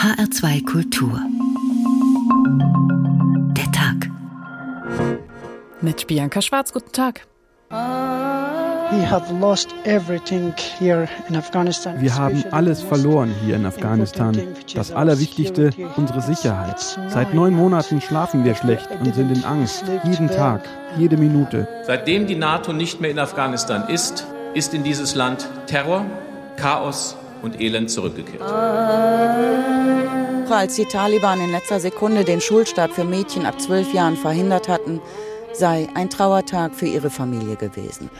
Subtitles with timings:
[0.00, 1.20] HR2 Kultur.
[3.54, 4.08] Der Tag.
[5.82, 7.26] Mit Bianca Schwarz, guten Tag.
[7.50, 9.10] Wir
[12.16, 14.40] haben alles verloren hier in Afghanistan.
[14.74, 16.80] Das Allerwichtigste, unsere Sicherheit.
[17.08, 19.84] Seit neun Monaten schlafen wir schlecht und sind in Angst.
[20.04, 20.62] Jeden Tag,
[20.96, 21.68] jede Minute.
[21.86, 26.06] Seitdem die NATO nicht mehr in Afghanistan ist, ist in dieses Land Terror,
[26.56, 28.42] Chaos und Elend zurückgekehrt.
[30.50, 35.00] Als die Taliban in letzter Sekunde den Schulstart für Mädchen ab zwölf Jahren verhindert hatten,
[35.52, 38.10] sei ein Trauertag für ihre Familie gewesen.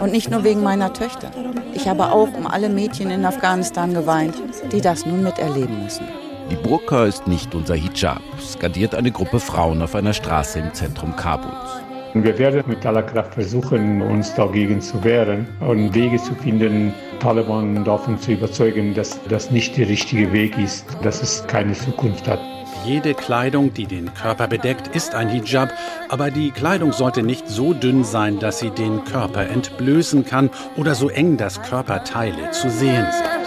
[0.00, 1.30] Und nicht nur wegen meiner Töchter.
[1.74, 4.34] Ich habe auch um alle Mädchen in Afghanistan geweint,
[4.70, 6.06] die das nun miterleben müssen.
[6.50, 11.16] Die Burka ist nicht unser Hijab, skandiert eine Gruppe Frauen auf einer Straße im Zentrum
[11.16, 11.82] Kabuls.
[12.14, 17.84] Wir werden mit aller Kraft versuchen, uns dagegen zu wehren und Wege zu finden, Taliban
[17.84, 22.38] davon zu überzeugen, dass das nicht der richtige Weg ist, dass es keine Zukunft hat.
[22.84, 25.72] Jede Kleidung, die den Körper bedeckt, ist ein Hijab,
[26.10, 30.94] aber die Kleidung sollte nicht so dünn sein, dass sie den Körper entblößen kann oder
[30.94, 33.41] so eng, dass Körperteile zu sehen sind.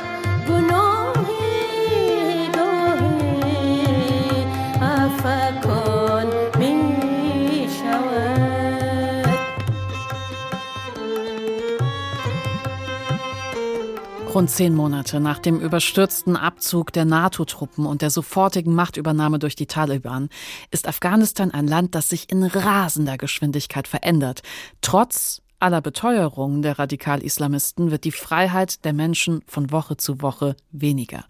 [14.36, 19.66] Rund zehn Monate nach dem überstürzten Abzug der NATO-Truppen und der sofortigen Machtübernahme durch die
[19.66, 20.28] Taliban
[20.72, 24.41] ist Afghanistan ein Land, das sich in rasender Geschwindigkeit verändert,
[24.81, 31.25] trotz aller Beteuerungen der Radikal-Islamisten wird die Freiheit der Menschen von Woche zu Woche weniger.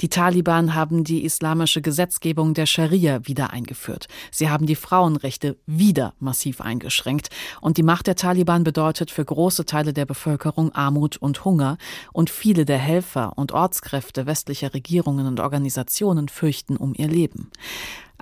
[0.00, 4.08] Die Taliban haben die islamische Gesetzgebung der Scharia wieder eingeführt.
[4.30, 7.28] Sie haben die Frauenrechte wieder massiv eingeschränkt.
[7.60, 11.78] Und die Macht der Taliban bedeutet für große Teile der Bevölkerung Armut und Hunger.
[12.12, 17.50] Und viele der Helfer und Ortskräfte westlicher Regierungen und Organisationen fürchten um ihr Leben.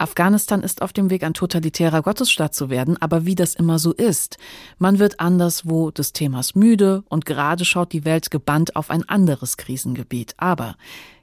[0.00, 3.92] Afghanistan ist auf dem Weg, ein totalitärer Gottesstaat zu werden, aber wie das immer so
[3.92, 4.38] ist,
[4.78, 9.56] man wird anderswo des Themas müde und gerade schaut die Welt gebannt auf ein anderes
[9.56, 10.34] Krisengebiet.
[10.37, 10.76] Aber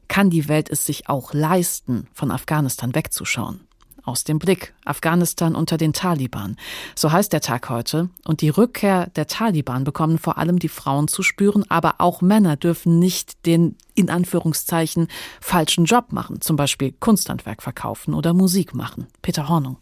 [0.07, 3.61] kann die Welt es sich auch leisten, von Afghanistan wegzuschauen?
[4.05, 4.73] Aus dem Blick.
[4.85, 6.57] Afghanistan unter den Taliban.
[6.95, 8.09] So heißt der Tag heute.
[8.23, 12.55] Und die Rückkehr der Taliban bekommen vor allem die Frauen zu spüren, aber auch Männer
[12.55, 15.07] dürfen nicht den in Anführungszeichen
[15.41, 19.07] falschen Job machen, zum Beispiel Kunsthandwerk verkaufen oder Musik machen.
[19.21, 19.77] Peter Hornung.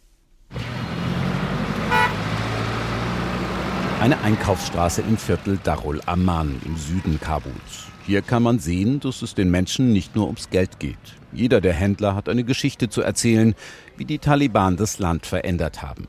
[4.00, 7.93] Eine Einkaufsstraße im Viertel Darul Aman im Süden Kabuls.
[8.06, 10.98] Hier kann man sehen, dass es den Menschen nicht nur ums Geld geht.
[11.32, 13.56] Jeder der Händler hat eine Geschichte zu erzählen,
[13.96, 16.08] wie die Taliban das Land verändert haben.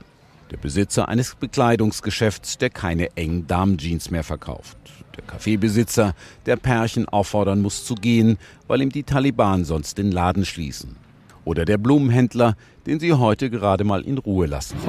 [0.50, 4.76] Der Besitzer eines Bekleidungsgeschäfts, der keine engen Damenjeans mehr verkauft.
[5.16, 6.14] Der Kaffeebesitzer,
[6.46, 10.96] der Pärchen auffordern muss zu gehen, weil ihm die Taliban sonst den Laden schließen.
[11.44, 12.56] Oder der Blumenhändler,
[12.86, 14.76] den sie heute gerade mal in Ruhe lassen.
[14.80, 14.88] Sie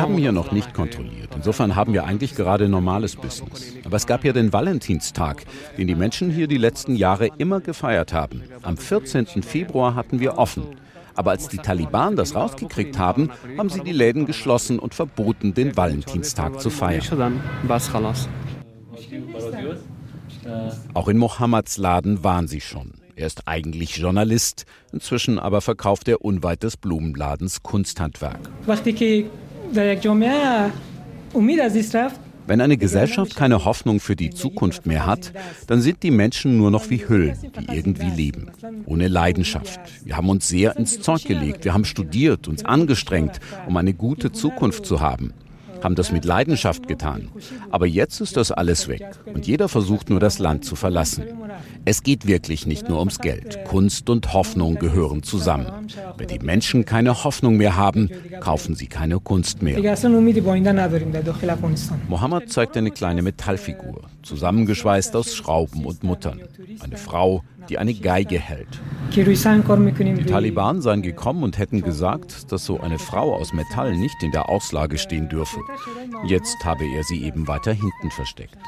[0.00, 1.30] haben hier noch nicht kontrolliert.
[1.34, 3.74] Insofern haben wir eigentlich gerade normales Business.
[3.84, 5.44] Aber es gab ja den Valentinstag,
[5.76, 8.42] den die Menschen hier die letzten Jahre immer gefeiert haben.
[8.62, 9.26] Am 14.
[9.42, 10.64] Februar hatten wir offen.
[11.14, 15.76] Aber als die Taliban das rausgekriegt haben, haben sie die Läden geschlossen und verboten, den
[15.76, 17.40] Valentinstag zu feiern.
[20.94, 22.92] Auch in Mohammeds Laden waren sie schon.
[23.18, 28.38] Er ist eigentlich Journalist, inzwischen aber verkauft er unweit des Blumenladens Kunsthandwerk.
[32.46, 35.32] Wenn eine Gesellschaft keine Hoffnung für die Zukunft mehr hat,
[35.66, 38.50] dann sind die Menschen nur noch wie Hüllen, die irgendwie leben,
[38.84, 39.80] ohne Leidenschaft.
[40.04, 44.30] Wir haben uns sehr ins Zeug gelegt, wir haben studiert, uns angestrengt, um eine gute
[44.30, 45.32] Zukunft zu haben
[45.86, 47.28] haben das mit Leidenschaft getan.
[47.70, 51.22] Aber jetzt ist das alles weg und jeder versucht nur das Land zu verlassen.
[51.84, 53.64] Es geht wirklich nicht nur ums Geld.
[53.66, 55.86] Kunst und Hoffnung gehören zusammen.
[56.18, 58.10] Wenn die Menschen keine Hoffnung mehr haben,
[58.40, 59.78] kaufen sie keine Kunst mehr.
[62.08, 66.40] Mohammed zeigt eine kleine Metallfigur, zusammengeschweißt aus Schrauben und Muttern.
[66.80, 68.80] Eine Frau, die eine Geige hält.
[69.14, 74.32] Die Taliban seien gekommen und hätten gesagt, dass so eine Frau aus Metall nicht in
[74.32, 75.58] der Auslage stehen dürfe.
[76.26, 78.58] Jetzt habe er sie eben weiter hinten versteckt.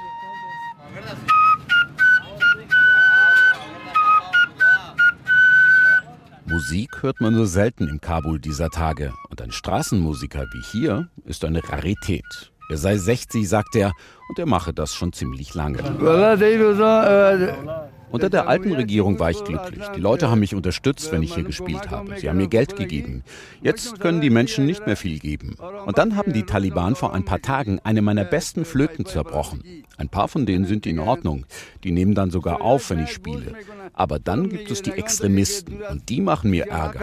[6.47, 9.13] Musik hört man nur selten im Kabul dieser Tage.
[9.29, 12.53] Und ein Straßenmusiker wie hier ist eine Rarität.
[12.71, 13.93] Er sei 60, sagt er,
[14.29, 15.79] und er mache das schon ziemlich lange.
[18.11, 19.85] Unter der alten Regierung war ich glücklich.
[19.95, 22.19] Die Leute haben mich unterstützt, wenn ich hier gespielt habe.
[22.19, 23.23] Sie haben mir Geld gegeben.
[23.63, 25.57] Jetzt können die Menschen nicht mehr viel geben.
[25.87, 29.63] Und dann haben die Taliban vor ein paar Tagen eine meiner besten Flöten zerbrochen.
[29.97, 31.45] Ein paar von denen sind in Ordnung.
[31.85, 33.55] Die nehmen dann sogar auf, wenn ich spiele.
[33.93, 37.01] Aber dann gibt es die Extremisten und die machen mir Ärger.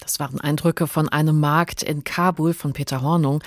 [0.00, 3.42] Das waren Eindrücke von einem Markt in Kabul von Peter Hornung,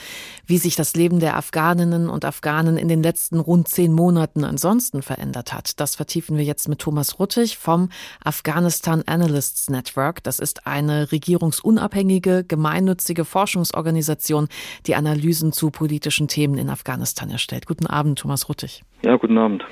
[0.46, 5.02] wie sich das Leben der Afghaninnen und Afghanen in den letzten rund zehn Monaten ansonsten
[5.02, 5.80] verändert hat.
[5.80, 7.90] Das vertiefen wir jetzt mit Thomas Ruttig vom
[8.24, 10.24] Afghanistan Analysts Network.
[10.24, 14.48] Das ist eine regierungsunabhängige, gemeinnützige Forschungsorganisation,
[14.88, 17.68] die Analysen zu politischen Themen in Afghanistan erstellt.
[17.68, 18.84] Guten Abend, Thomas Ruttig.
[19.04, 19.64] Ja, guten Abend.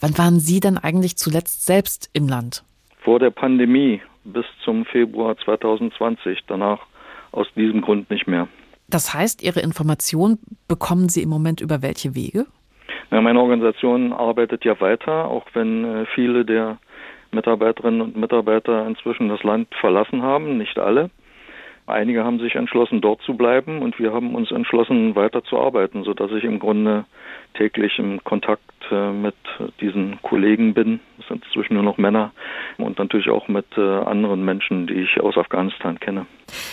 [0.00, 2.64] Wann waren Sie denn eigentlich zuletzt selbst im Land?
[3.02, 4.00] Vor der Pandemie
[4.32, 6.40] bis zum Februar 2020.
[6.46, 6.80] Danach
[7.32, 8.48] aus diesem Grund nicht mehr.
[8.88, 12.46] Das heißt, Ihre Informationen bekommen Sie im Moment über welche Wege?
[13.10, 16.78] Ja, meine Organisation arbeitet ja weiter, auch wenn äh, viele der
[17.32, 21.10] Mitarbeiterinnen und Mitarbeiter inzwischen das Land verlassen haben, nicht alle.
[21.86, 26.04] Einige haben sich entschlossen, dort zu bleiben und wir haben uns entschlossen, weiter zu arbeiten,
[26.04, 27.04] sodass ich im Grunde
[27.54, 29.34] täglich im Kontakt äh, mit
[29.80, 31.00] diesen Kollegen bin.
[31.18, 32.32] Es sind inzwischen nur noch Männer
[32.78, 36.26] und natürlich auch mit äh, anderen Menschen, die ich aus Afghanistan kenne.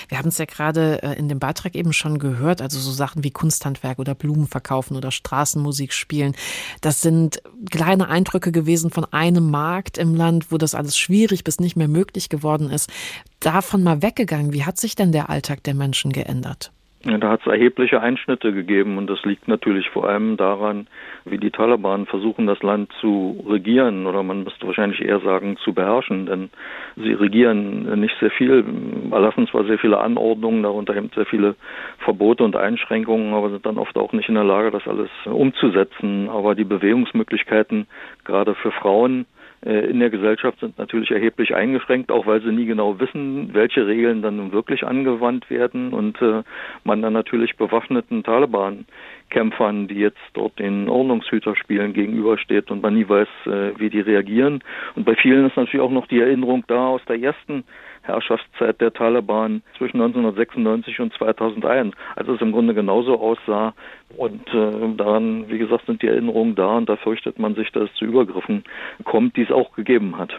[0.10, 3.24] Wir haben es ja gerade äh, in dem Beitrag eben schon gehört, also so Sachen
[3.24, 6.34] wie Kunsthandwerk oder Blumen verkaufen oder Straßenmusik spielen.
[6.82, 11.60] Das sind kleine Eindrücke gewesen von einem Markt im Land, wo das alles schwierig bis
[11.60, 12.92] nicht mehr möglich geworden ist.
[13.40, 16.72] Davon mal weggegangen, wie hat sich denn der Alltag der Menschen geändert?
[17.08, 20.88] Da hat es erhebliche Einschnitte gegeben und das liegt natürlich vor allem daran,
[21.24, 25.74] wie die Taliban versuchen, das Land zu regieren oder man müsste wahrscheinlich eher sagen zu
[25.74, 26.50] beherrschen, denn
[26.98, 28.66] sie regieren nicht sehr viel,
[29.10, 31.56] erlassen zwar sehr viele Anordnungen, darunter eben sehr viele
[32.00, 36.28] Verbote und Einschränkungen, aber sind dann oft auch nicht in der Lage, das alles umzusetzen.
[36.30, 37.88] Aber die Bewegungsmöglichkeiten
[38.26, 39.26] gerade für Frauen
[39.62, 44.22] in der Gesellschaft sind natürlich erheblich eingeschränkt, auch weil sie nie genau wissen, welche Regeln
[44.22, 46.44] dann nun wirklich angewandt werden und äh,
[46.84, 53.28] man dann natürlich bewaffneten Taliban-Kämpfern, die jetzt dort den Ordnungshüterspielen gegenübersteht und man nie weiß,
[53.48, 54.64] äh, wie die reagieren.
[54.96, 57.64] Und bei vielen ist natürlich auch noch die Erinnerung da aus der ersten
[58.08, 63.74] Herrschaftszeit der Taliban zwischen 1996 und 2001, als es im Grunde genauso aussah.
[64.16, 67.90] Und äh, daran, wie gesagt, sind die Erinnerungen da und da fürchtet man sich, dass
[67.90, 68.64] es zu Übergriffen
[69.04, 70.32] kommt, die es auch gegeben hat.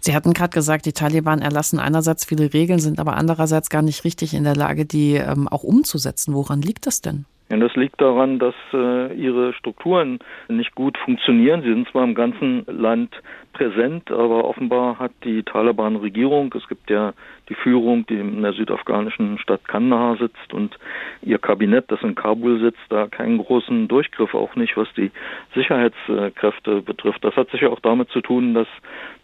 [0.00, 4.04] Sie hatten gerade gesagt, die Taliban erlassen einerseits viele Regeln, sind aber andererseits gar nicht
[4.04, 6.34] richtig in der Lage, die ähm, auch umzusetzen.
[6.34, 7.24] Woran liegt das denn?
[7.54, 10.18] Ja, das liegt daran, dass äh, ihre Strukturen
[10.48, 11.62] nicht gut funktionieren.
[11.62, 13.14] Sie sind zwar im ganzen Land
[13.52, 17.12] präsent, aber offenbar hat die Taliban-Regierung, es gibt ja
[17.48, 20.78] die Führung, die in der südafghanischen Stadt Kandahar sitzt und
[21.22, 25.10] ihr Kabinett, das in Kabul sitzt, da keinen großen Durchgriff, auch nicht was die
[25.54, 27.22] Sicherheitskräfte betrifft.
[27.24, 28.68] Das hat sicher auch damit zu tun, dass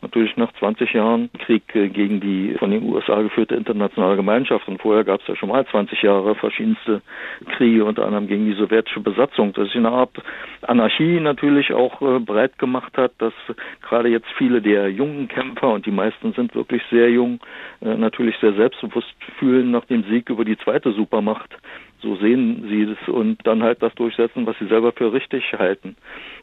[0.02, 5.04] natürlich nach 20 Jahren Krieg gegen die von den USA geführte internationale Gemeinschaft und vorher
[5.04, 7.02] gab es ja schon mal 20 Jahre verschiedenste
[7.56, 10.10] Kriege, unter anderem gegen die sowjetische Besatzung, dass sich eine Art
[10.62, 13.32] Anarchie natürlich auch äh, breit gemacht hat, dass
[13.82, 17.40] gerade jetzt viele der jungen Kämpfer und die meisten sind wirklich sehr jung,
[17.80, 21.56] äh, natürlich sehr selbstbewusst fühlen nach dem Sieg über die zweite Supermacht.
[22.02, 25.96] So sehen sie es und dann halt das durchsetzen, was sie selber für richtig halten.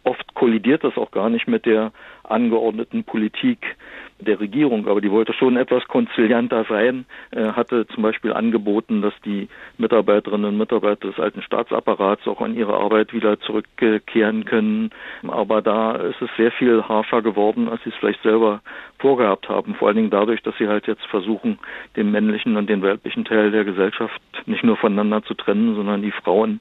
[0.04, 1.92] Oft kollidiert das auch gar nicht mit der
[2.24, 3.76] angeordneten Politik
[4.20, 9.14] der Regierung, aber die wollte schon etwas konzilianter sein, äh, hatte zum Beispiel angeboten, dass
[9.24, 9.48] die
[9.78, 14.90] Mitarbeiterinnen und Mitarbeiter des alten Staatsapparats auch an ihre Arbeit wieder zurückkehren können.
[15.28, 18.62] Aber da ist es sehr viel harscher geworden, als sie es vielleicht selber
[19.00, 19.76] vorgehabt haben.
[19.76, 21.60] Vor allen Dingen dadurch, dass sie halt jetzt versuchen,
[21.96, 26.12] den männlichen und den weiblichen Teil der Gesellschaft nicht nur voneinander zu trennen, sondern die
[26.12, 26.60] Frauen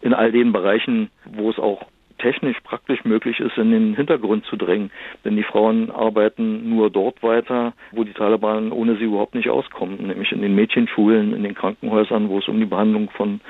[0.00, 1.86] in all den Bereichen, wo es auch
[2.18, 4.90] technisch praktisch möglich ist, in den Hintergrund zu drängen.
[5.24, 10.06] Denn die Frauen arbeiten nur dort weiter, wo die Taliban ohne sie überhaupt nicht auskommen,
[10.06, 13.40] nämlich in den Mädchenschulen, in den Krankenhäusern, wo es um die Behandlung von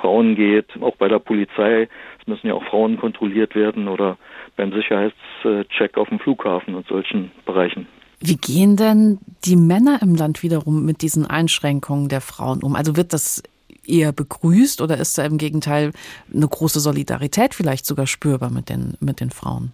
[0.00, 1.88] Frauen geht, auch bei der Polizei.
[2.20, 4.18] Es müssen ja auch Frauen kontrolliert werden oder
[4.56, 7.86] beim Sicherheitscheck auf dem Flughafen und solchen Bereichen.
[8.20, 12.74] Wie gehen denn die Männer im Land wiederum mit diesen Einschränkungen der Frauen um?
[12.74, 13.42] Also wird das
[13.88, 15.92] eher begrüßt oder ist da im Gegenteil
[16.32, 19.72] eine große Solidarität vielleicht sogar spürbar mit den, mit den Frauen?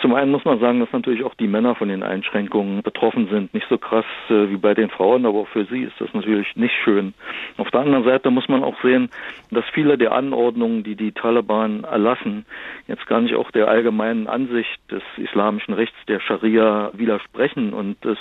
[0.00, 3.54] Zum einen muss man sagen, dass natürlich auch die Männer von den Einschränkungen betroffen sind.
[3.54, 6.56] Nicht so krass äh, wie bei den Frauen, aber auch für sie ist das natürlich
[6.56, 7.14] nicht schön.
[7.58, 9.08] Auf der anderen Seite muss man auch sehen,
[9.52, 12.44] dass viele der Anordnungen, die die Taliban erlassen,
[12.88, 18.18] jetzt gar nicht auch der allgemeinen Ansicht des islamischen Rechts der Scharia widersprechen und es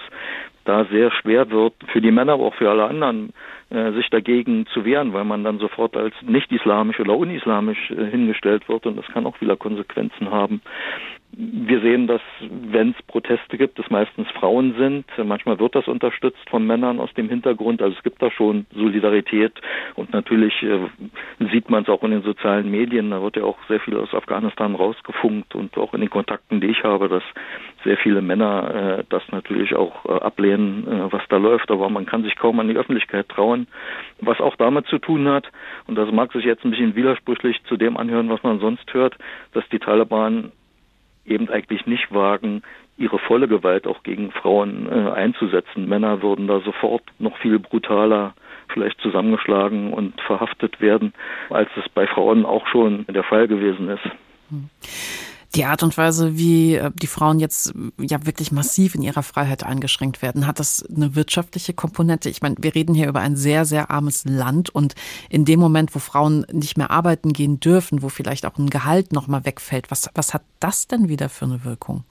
[0.63, 3.33] da sehr schwer wird für die Männer, aber auch für alle anderen,
[3.69, 8.05] äh, sich dagegen zu wehren, weil man dann sofort als nicht islamisch oder unislamisch äh,
[8.05, 10.61] hingestellt wird und das kann auch wieder Konsequenzen haben.
[11.31, 15.05] Wir sehen, dass wenn es Proteste gibt, es meistens Frauen sind.
[15.23, 17.81] Manchmal wird das unterstützt von Männern aus dem Hintergrund.
[17.81, 19.53] Also es gibt da schon Solidarität
[19.95, 20.79] und natürlich äh,
[21.51, 23.11] sieht man es auch in den sozialen Medien.
[23.11, 26.67] Da wird ja auch sehr viel aus Afghanistan rausgefunkt und auch in den Kontakten, die
[26.67, 27.23] ich habe, dass
[27.83, 31.69] sehr viele Männer äh, das natürlich auch äh, ablehnen, was da läuft.
[31.69, 33.67] Aber man kann sich kaum an die Öffentlichkeit trauen,
[34.21, 35.45] was auch damit zu tun hat.
[35.87, 39.15] Und das mag sich jetzt ein bisschen widersprüchlich zu dem anhören, was man sonst hört,
[39.53, 40.51] dass die Taliban
[41.27, 42.63] eben eigentlich nicht wagen,
[42.97, 45.87] ihre volle Gewalt auch gegen Frauen äh, einzusetzen.
[45.87, 48.33] Männer würden da sofort noch viel brutaler
[48.69, 51.13] vielleicht zusammengeschlagen und verhaftet werden,
[51.49, 54.03] als es bei Frauen auch schon der Fall gewesen ist.
[54.49, 54.69] Hm
[55.57, 59.65] die Art und Weise, wie äh, die Frauen jetzt ja wirklich massiv in ihrer Freiheit
[59.65, 62.29] eingeschränkt werden, hat das eine wirtschaftliche Komponente?
[62.29, 64.93] Ich meine, wir reden hier über ein sehr, sehr armes Land und
[65.29, 69.11] in dem Moment, wo Frauen nicht mehr arbeiten gehen dürfen, wo vielleicht auch ein Gehalt
[69.11, 72.03] nochmal wegfällt, was, was hat das denn wieder für eine Wirkung?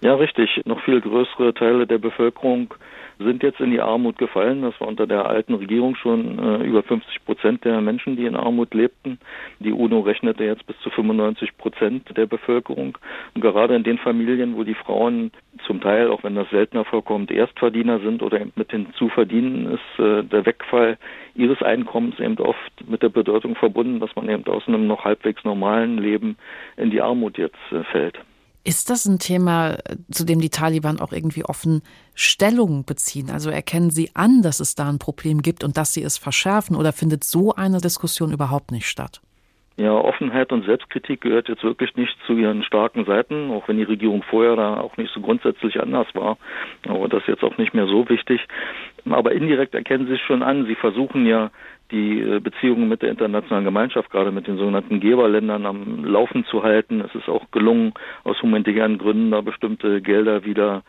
[0.00, 0.60] Ja, richtig.
[0.64, 2.74] Noch viel größere Teile der Bevölkerung
[3.18, 4.62] sind jetzt in die Armut gefallen.
[4.62, 8.36] Das war unter der alten Regierung schon äh, über 50 Prozent der Menschen, die in
[8.36, 9.18] Armut lebten.
[9.60, 12.98] Die UNO rechnete jetzt bis zu 95 Prozent der Bevölkerung.
[13.34, 15.30] Und gerade in den Familien, wo die Frauen
[15.66, 20.22] zum Teil, auch wenn das seltener vorkommt, Erstverdiener sind oder eben mit hinzuverdienen, ist äh,
[20.24, 20.98] der Wegfall
[21.34, 25.44] ihres Einkommens eben oft mit der Bedeutung verbunden, dass man eben aus einem noch halbwegs
[25.44, 26.36] normalen Leben
[26.76, 28.18] in die Armut jetzt äh, fällt.
[28.66, 29.76] Ist das ein Thema,
[30.10, 31.82] zu dem die Taliban auch irgendwie offen
[32.14, 33.30] Stellung beziehen?
[33.30, 36.74] Also erkennen sie an, dass es da ein Problem gibt und dass sie es verschärfen
[36.74, 39.20] oder findet so eine Diskussion überhaupt nicht statt?
[39.76, 43.82] Ja, Offenheit und Selbstkritik gehört jetzt wirklich nicht zu ihren starken Seiten, auch wenn die
[43.82, 46.38] Regierung vorher da auch nicht so grundsätzlich anders war.
[46.86, 48.40] Aber das ist jetzt auch nicht mehr so wichtig.
[49.10, 50.66] Aber indirekt erkennen sie es schon an.
[50.66, 51.50] Sie versuchen ja
[51.90, 56.62] die äh, Beziehungen mit der internationalen Gemeinschaft, gerade mit den sogenannten Geberländern, am Laufen zu
[56.62, 57.00] halten.
[57.00, 57.92] Es ist auch gelungen,
[58.24, 60.82] aus humanitären Gründen da bestimmte Gelder wieder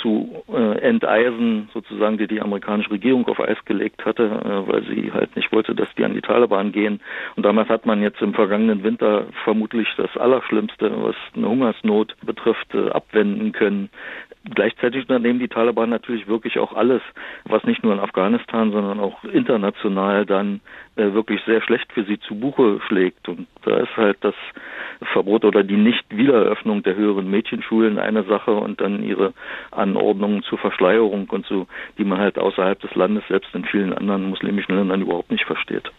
[0.00, 5.12] zu äh, enteisen, sozusagen, die die amerikanische Regierung auf Eis gelegt hatte, äh, weil sie
[5.12, 7.00] halt nicht wollte, dass die an die Taliban gehen.
[7.36, 12.74] Und damals hat man jetzt im vergangenen Winter vermutlich das Allerschlimmste, was eine Hungersnot betrifft,
[12.74, 13.90] äh, abwenden können.
[14.54, 17.02] Gleichzeitig unternehmen die Taliban natürlich wirklich auch alles,
[17.44, 20.60] was nicht nur in Afghanistan, sondern auch international dann
[21.14, 23.28] wirklich sehr schlecht für sie zu Buche schlägt.
[23.28, 24.34] Und da ist halt das
[25.12, 29.32] Verbot oder die Nicht-Wiedereröffnung der höheren Mädchenschulen eine Sache und dann ihre
[29.70, 31.66] Anordnungen zur Verschleierung und so,
[31.98, 35.90] die man halt außerhalb des Landes selbst in vielen anderen muslimischen Ländern überhaupt nicht versteht.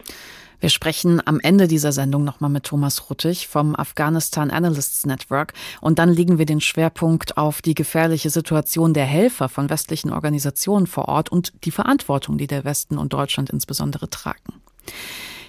[0.62, 5.98] Wir sprechen am Ende dieser Sendung nochmal mit Thomas Ruttig vom Afghanistan Analysts Network und
[5.98, 11.08] dann legen wir den Schwerpunkt auf die gefährliche Situation der Helfer von westlichen Organisationen vor
[11.08, 14.62] Ort und die Verantwortung, die der Westen und Deutschland insbesondere tragen.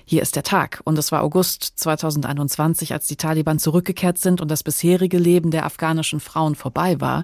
[0.06, 4.52] Hier ist der Tag und es war August 2021, als die Taliban zurückgekehrt sind und
[4.52, 7.24] das bisherige Leben der afghanischen Frauen vorbei war.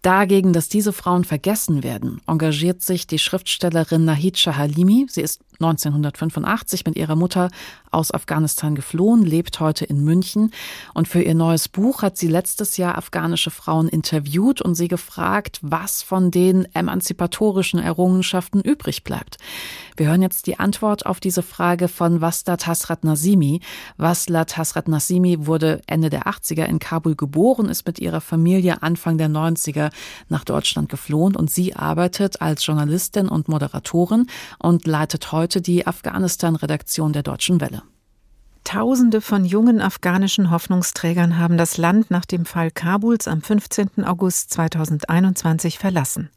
[0.00, 5.06] Dagegen, dass diese Frauen vergessen werden, engagiert sich die Schriftstellerin Nahid Shahalimi.
[5.10, 7.50] Sie ist 1985 mit ihrer Mutter
[7.90, 10.50] aus Afghanistan geflohen, lebt heute in München
[10.94, 15.60] und für ihr neues Buch hat sie letztes Jahr afghanische Frauen interviewt und sie gefragt,
[15.62, 19.38] was von den emanzipatorischen Errungenschaften übrig bleibt.
[19.96, 23.60] Wir hören jetzt die Antwort auf diese Frage von Waslat Hasrat Nazimi.
[23.96, 29.18] Waslat Hasrat Nazimi wurde Ende der 80er in Kabul geboren, ist mit ihrer Familie Anfang
[29.18, 29.90] der 90er
[30.28, 34.26] nach Deutschland geflohen und sie arbeitet als Journalistin und Moderatorin
[34.58, 37.82] und leitet heute die Afghanistan-Redaktion der Deutschen Welle.
[38.64, 44.04] Tausende von jungen afghanischen Hoffnungsträgern haben das Land nach dem Fall Kabuls am 15.
[44.04, 46.30] August 2021 verlassen.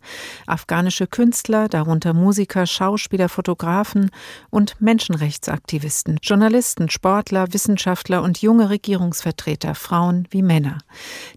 [0.45, 4.11] Afghanische Künstler, darunter Musiker, Schauspieler, Fotografen
[4.49, 10.79] und Menschenrechtsaktivisten, Journalisten, Sportler, Wissenschaftler und junge Regierungsvertreter, Frauen wie Männer.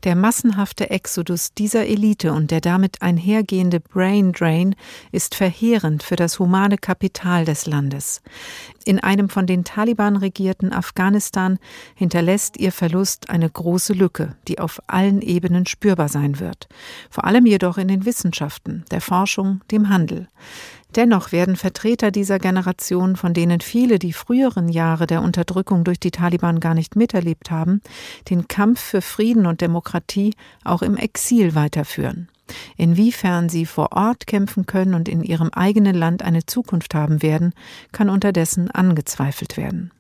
[0.03, 4.75] Der massenhafte Exodus dieser Elite und der damit einhergehende Brain Drain
[5.13, 8.23] ist verheerend für das humane Kapital des Landes.
[8.85, 11.59] In einem von den Taliban regierten Afghanistan
[11.95, 16.69] hinterlässt ihr Verlust eine große Lücke, die auf allen Ebenen spürbar sein wird.
[17.11, 20.29] Vor allem jedoch in den Wissenschaften, der Forschung, dem Handel.
[20.97, 26.11] Dennoch werden Vertreter dieser Generation, von denen viele die früheren Jahre der Unterdrückung durch die
[26.11, 27.81] Taliban gar nicht miterlebt haben,
[28.29, 30.35] den Kampf für Frieden und Demokratie
[30.65, 32.29] auch im Exil weiterführen.
[32.77, 37.53] Inwiefern sie vor Ort kämpfen können und in ihrem eigenen Land eine Zukunft haben werden,
[37.93, 39.91] kann unterdessen angezweifelt werden.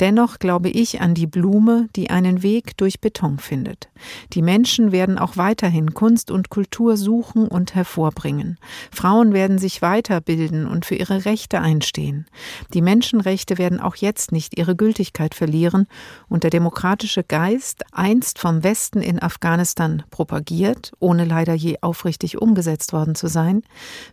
[0.00, 3.88] Dennoch glaube ich an die Blume, die einen Weg durch Beton findet.
[4.32, 8.58] Die Menschen werden auch weiterhin Kunst und Kultur suchen und hervorbringen.
[8.90, 12.26] Frauen werden sich weiterbilden und für ihre Rechte einstehen.
[12.72, 15.86] Die Menschenrechte werden auch jetzt nicht ihre Gültigkeit verlieren
[16.28, 22.92] und der demokratische Geist, einst vom Westen in Afghanistan propagiert, ohne leider je aufrichtig umgesetzt
[22.92, 23.62] worden zu sein,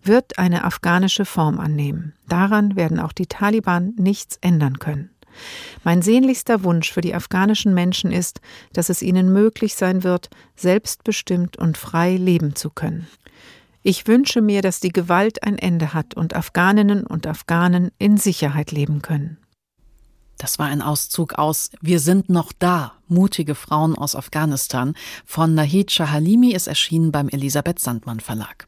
[0.04, 2.14] wird eine afghanische Form annehmen.
[2.28, 5.10] Daran werden auch die Taliban nichts ändern können.
[5.84, 8.42] Mein sehnlichster Wunsch für die afghanischen Menschen ist,
[8.74, 13.08] dass es ihnen möglich sein wird, selbstbestimmt und frei leben zu können.
[13.82, 18.72] Ich wünsche mir, dass die Gewalt ein Ende hat und Afghaninnen und Afghanen in Sicherheit
[18.72, 19.38] leben können.
[20.38, 25.92] Das war ein Auszug aus Wir sind noch da, mutige Frauen aus Afghanistan von Nahid
[25.92, 28.68] Shahalimi ist erschienen beim Elisabeth Sandmann Verlag.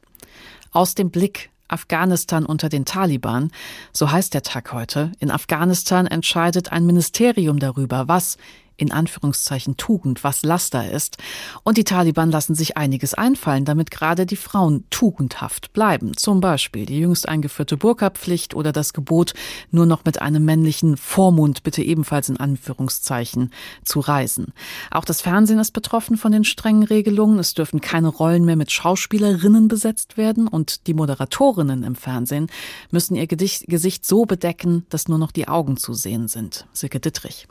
[0.72, 3.52] Aus dem Blick Afghanistan unter den Taliban,
[3.94, 5.12] so heißt der Tag heute.
[5.20, 8.38] In Afghanistan entscheidet ein Ministerium darüber, was
[8.82, 11.18] in Anführungszeichen Tugend, was Laster ist.
[11.64, 16.18] Und die Taliban lassen sich einiges einfallen, damit gerade die Frauen tugendhaft bleiben.
[16.18, 19.34] Zum Beispiel die jüngst eingeführte Burka-Pflicht oder das Gebot,
[19.70, 23.52] nur noch mit einem männlichen Vormund, bitte ebenfalls in Anführungszeichen,
[23.86, 24.52] zu reisen.
[24.90, 27.38] Auch das Fernsehen ist betroffen von den strengen Regelungen.
[27.38, 32.48] Es dürfen keine Rollen mehr mit Schauspielerinnen besetzt werden und die Moderatorinnen im Fernsehen
[32.90, 36.66] müssen ihr Gesicht so bedecken, dass nur noch die Augen zu sehen sind.
[36.74, 37.48] Silke Dittrich.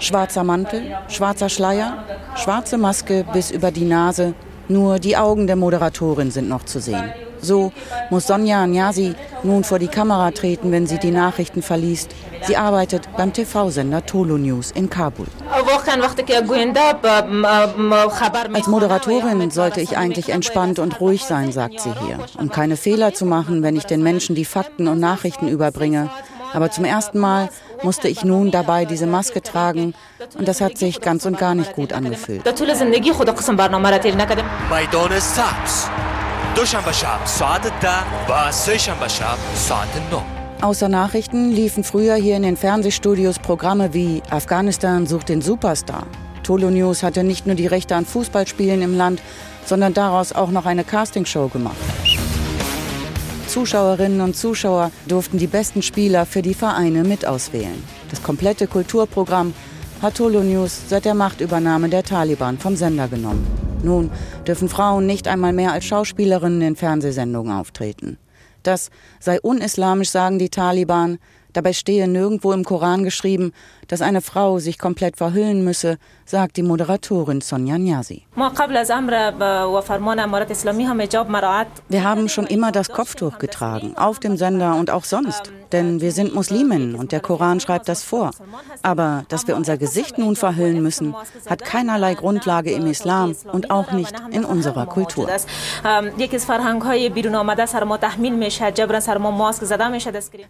[0.00, 2.04] Schwarzer Mantel, schwarzer Schleier,
[2.36, 4.34] schwarze Maske bis über die Nase.
[4.68, 7.12] Nur die Augen der Moderatorin sind noch zu sehen.
[7.40, 7.72] So
[8.10, 12.14] muss Sonja Anyasi nun vor die Kamera treten, wenn sie die Nachrichten verliest.
[12.42, 15.26] Sie arbeitet beim TV-Sender Tolo News in Kabul.
[18.54, 23.12] Als Moderatorin sollte ich eigentlich entspannt und ruhig sein, sagt sie hier, um keine Fehler
[23.12, 26.10] zu machen, wenn ich den Menschen die Fakten und Nachrichten überbringe.
[26.52, 27.48] Aber zum ersten Mal
[27.82, 29.94] musste ich nun dabei diese Maske tragen
[30.38, 32.46] und das hat sich ganz und gar nicht gut angefühlt.
[40.60, 46.06] Außer Nachrichten liefen früher hier in den Fernsehstudios Programme wie Afghanistan sucht den Superstar.
[46.42, 49.20] Tolo News hatte nicht nur die Rechte an Fußballspielen im Land,
[49.64, 51.76] sondern daraus auch noch eine Castingshow gemacht.
[53.52, 57.84] Zuschauerinnen und Zuschauer durften die besten Spieler für die Vereine mit auswählen.
[58.08, 59.52] Das komplette Kulturprogramm
[60.00, 63.46] hat Tolo News seit der Machtübernahme der Taliban vom Sender genommen.
[63.82, 64.10] Nun
[64.46, 68.16] dürfen Frauen nicht einmal mehr als Schauspielerinnen in Fernsehsendungen auftreten.
[68.62, 68.88] Das
[69.20, 71.18] sei unislamisch, sagen die Taliban.
[71.52, 73.52] Dabei stehe nirgendwo im Koran geschrieben,
[73.88, 78.22] dass eine Frau sich komplett verhüllen müsse, sagt die Moderatorin Sonja Nyazi.
[81.88, 85.52] Wir haben schon immer das Kopftuch getragen, auf dem Sender und auch sonst.
[85.72, 88.30] Denn wir sind Musliminnen und der Koran schreibt das vor.
[88.82, 91.14] Aber dass wir unser Gesicht nun verhüllen müssen,
[91.48, 95.28] hat keinerlei Grundlage im Islam und auch nicht in unserer Kultur.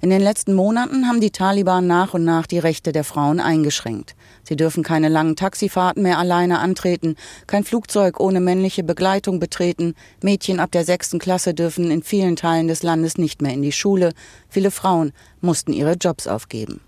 [0.00, 4.14] In den letzten Monaten haben die Taliban nach und nach die Rechte der Frauen eingeschränkt.
[4.42, 10.60] Sie dürfen keine langen Taxifahrten mehr alleine antreten, kein Flugzeug ohne männliche Begleitung betreten, Mädchen
[10.60, 14.12] ab der sechsten Klasse dürfen in vielen Teilen des Landes nicht mehr in die Schule,
[14.48, 16.80] viele Frauen mussten ihre Jobs aufgeben.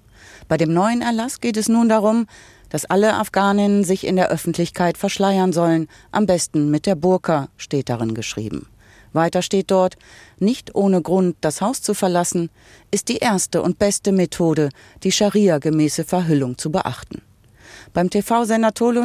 [0.49, 2.27] Bei dem neuen Erlass geht es nun darum,
[2.69, 7.89] dass alle Afghaninnen sich in der Öffentlichkeit verschleiern sollen, am besten mit der Burka, steht
[7.89, 8.67] darin geschrieben.
[9.15, 9.97] Weiter steht dort,
[10.39, 12.51] nicht ohne Grund das Haus zu verlassen,
[12.91, 14.69] ist die erste und beste Methode,
[15.03, 17.23] die Scharia-gemäße Verhüllung zu beachten.
[17.93, 19.05] Beim TV-Sender Tolo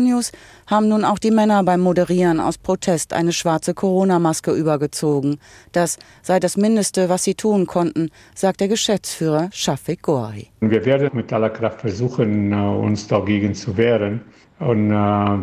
[0.68, 5.38] haben nun auch die Männer beim Moderieren aus Protest eine schwarze Corona-Maske übergezogen.
[5.72, 10.48] Das sei das Mindeste, was sie tun konnten, sagt der Geschäftsführer Shafik Goari.
[10.62, 14.22] Wir werden mit aller Kraft versuchen, äh, uns dagegen zu wehren
[14.60, 14.96] und äh,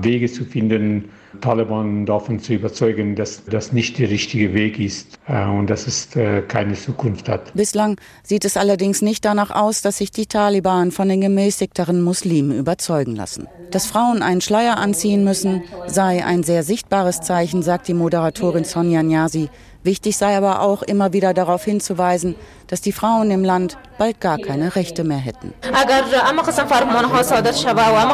[0.05, 1.09] Wege zu finden,
[1.41, 6.15] Taliban davon zu überzeugen, dass das nicht der richtige Weg ist äh, und dass es
[6.17, 7.53] äh, keine Zukunft hat.
[7.55, 12.59] Bislang sieht es allerdings nicht danach aus, dass sich die Taliban von den gemäßigteren Muslimen
[12.59, 13.49] überzeugen lassen.
[13.71, 19.03] Dass Frauen einen Schleier anziehen müssen, sei ein sehr sichtbares Zeichen, sagt die Moderatorin Sonja
[19.03, 19.49] Nyasi.
[19.87, 22.35] Wichtig sei aber auch immer wieder darauf hinzuweisen,
[22.67, 25.55] dass die Frauen im Land bald gar keine Rechte mehr hätten.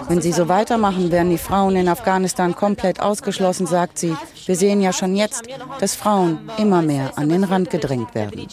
[0.08, 4.14] Wenn sie so weitermachen, werden die Frauen in Afghanistan komplett ausgeschlossen, sagt sie.
[4.44, 5.44] Wir sehen ja schon jetzt,
[5.80, 8.46] dass Frauen immer mehr an den Rand gedrängt werden.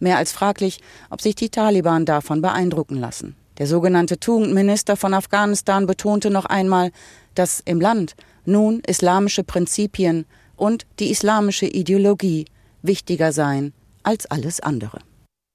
[0.00, 3.36] Mehr als fraglich, ob sich die Taliban davon beeindrucken lassen.
[3.58, 6.90] Der sogenannte Tugendminister von Afghanistan betonte noch einmal,
[7.36, 12.46] dass im Land nun islamische Prinzipien und die islamische Ideologie
[12.82, 14.98] wichtiger seien als alles andere.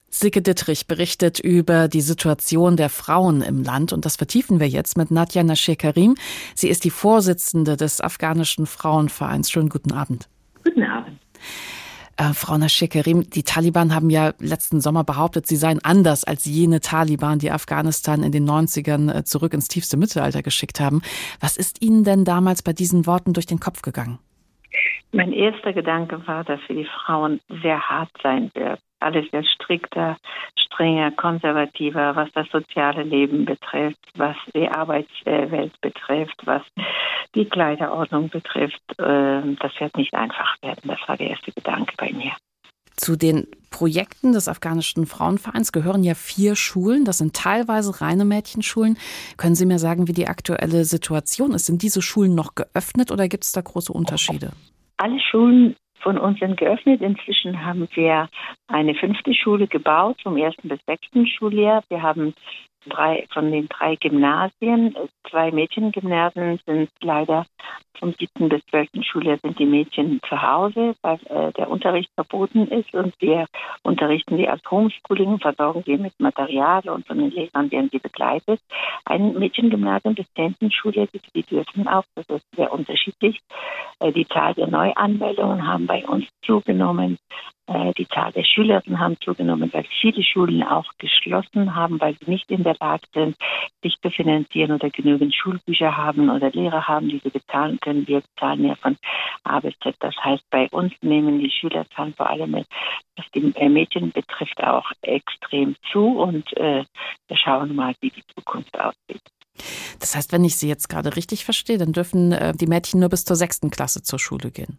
[0.10, 4.98] Sicke Dittrich berichtet über die Situation der Frauen im Land und das vertiefen wir jetzt
[4.98, 6.16] mit Nadja Nasher Karim.
[6.56, 9.52] Sie ist die Vorsitzende des afghanischen Frauenvereins.
[9.52, 10.30] Schönen guten Abend.
[10.64, 11.20] Guten Abend.
[12.16, 16.46] Äh, Frau Nasher Karim, die Taliban haben ja letzten Sommer behauptet, sie seien anders als
[16.46, 21.02] jene Taliban, die Afghanistan in den 90ern äh, zurück ins tiefste Mittelalter geschickt haben.
[21.40, 24.18] Was ist Ihnen denn damals bei diesen Worten durch den Kopf gegangen?
[25.18, 28.80] Mein erster Gedanke war, dass für die Frauen sehr hart sein wird.
[29.00, 30.16] Alles sehr strikter,
[30.56, 36.62] strenger, konservativer, was das soziale Leben betrifft, was die Arbeitswelt betrifft, was
[37.34, 38.80] die Kleiderordnung betrifft.
[39.00, 40.84] Ähm, das wird nicht einfach werden.
[40.84, 42.34] Das war der erste Gedanke bei mir.
[42.96, 47.06] Zu den Projekten des afghanischen Frauenvereins gehören ja vier Schulen.
[47.06, 49.00] Das sind teilweise reine Mädchenschulen.
[49.38, 51.66] Können Sie mir sagen, wie die aktuelle Situation ist?
[51.66, 54.52] Sind diese Schulen noch geöffnet oder gibt es da große Unterschiede?
[54.98, 57.02] Alle Schulen von uns sind geöffnet.
[57.02, 58.30] Inzwischen haben wir
[58.68, 61.84] eine fünfte Schule gebaut zum ersten bis sechsten Schuljahr.
[61.90, 62.34] Wir haben
[62.86, 64.96] drei von den drei Gymnasien,
[65.30, 67.46] zwei Mädchengymnasien sind leider
[68.00, 72.68] vom siebten bis zwölften Schuljahr sind die Mädchen zu Hause, weil äh, der Unterricht verboten
[72.68, 73.48] ist und wir
[73.84, 78.62] unterrichten die als Homeschooling versorgen sie mit Material und von den Lehrern werden sie begleitet.
[79.06, 83.40] Ein Mädchengymnasium bis zehnten Schuljahr, die, die dürfen auch, das ist sehr unterschiedlich.
[84.00, 87.18] Äh, die Zahl der Neuanmeldungen haben bei uns zugenommen.
[87.68, 92.32] Äh, die Zahl der Schülerinnen haben zugenommen, weil viele Schulen auch geschlossen haben, weil sie
[92.32, 93.36] nicht in der Lage sind,
[93.82, 98.08] sich zu finanzieren oder genügend Schulbücher haben oder Lehrer haben, die sie bezahlen können.
[98.08, 98.98] Wir bezahlen ja von
[99.44, 99.96] A bis Z.
[100.00, 104.90] Das heißt, bei uns nehmen die Schülerzahlen vor allem, was die äh, Mädchen betrifft, auch
[105.02, 106.20] extrem zu.
[106.20, 106.84] Und äh,
[107.28, 109.22] wir schauen mal, wie die Zukunft aussieht.
[110.00, 113.10] Das heißt, wenn ich Sie jetzt gerade richtig verstehe, dann dürfen äh, die Mädchen nur
[113.10, 114.78] bis zur sechsten Klasse zur Schule gehen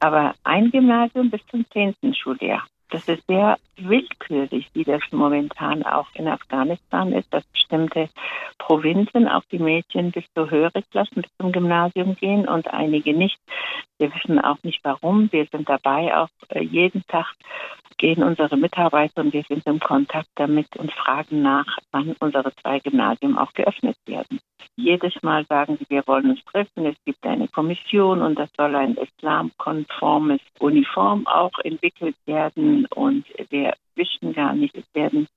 [0.00, 2.66] aber ein Gymnasium bis zum zehnten Schuljahr.
[2.90, 8.08] Das ist sehr willkürlich, wie das momentan auch in Afghanistan ist, dass bestimmte
[8.58, 13.38] Provinzen auch die Mädchen bis zu höhere Klassen, bis zum Gymnasium gehen und einige nicht.
[13.98, 15.30] Wir wissen auch nicht warum.
[15.32, 17.26] Wir sind dabei, auch äh, jeden Tag
[17.98, 22.78] gehen unsere Mitarbeiter und wir sind im Kontakt damit und fragen nach, wann unsere zwei
[22.78, 24.38] Gymnasien auch geöffnet werden.
[24.76, 28.76] Jedes Mal sagen sie, wir wollen uns treffen, es gibt eine Kommission und das soll
[28.76, 35.28] ein islamkonformes Uniform auch entwickelt werden und wir wissen gar nicht, es werden,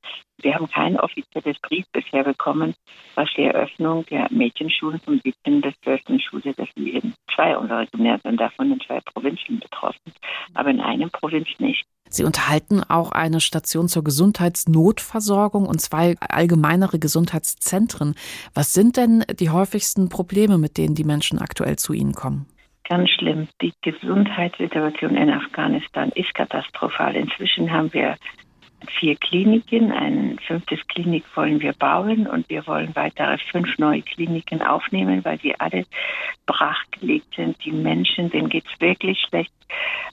[0.42, 2.74] wir haben kein offizielles Brief bisher bekommen,
[3.16, 5.60] was die Eröffnung der Mädchenschulen vom 17.
[5.60, 6.02] bis 12.
[6.24, 10.14] Schule, das sind eben zwei unserer Gymnasien davon in zwei Provinzen betroffen,
[10.54, 11.86] aber in einem Provinz nicht.
[12.10, 18.16] Sie unterhalten auch eine Station zur Gesundheitsnotversorgung und zwei allgemeinere Gesundheitszentren.
[18.54, 22.48] Was sind denn die häufigsten Probleme, mit denen die Menschen aktuell zu Ihnen kommen?
[22.92, 23.48] Ganz schlimm.
[23.62, 27.16] Die Gesundheitssituation in Afghanistan ist katastrophal.
[27.16, 28.18] Inzwischen haben wir
[29.00, 29.92] vier Kliniken.
[29.92, 35.40] Ein fünftes Klinik wollen wir bauen und wir wollen weitere fünf neue Kliniken aufnehmen, weil
[35.40, 35.86] sie alle
[36.46, 37.64] brachgelegt sind.
[37.64, 39.52] Die Menschen, denen geht es wirklich schlecht.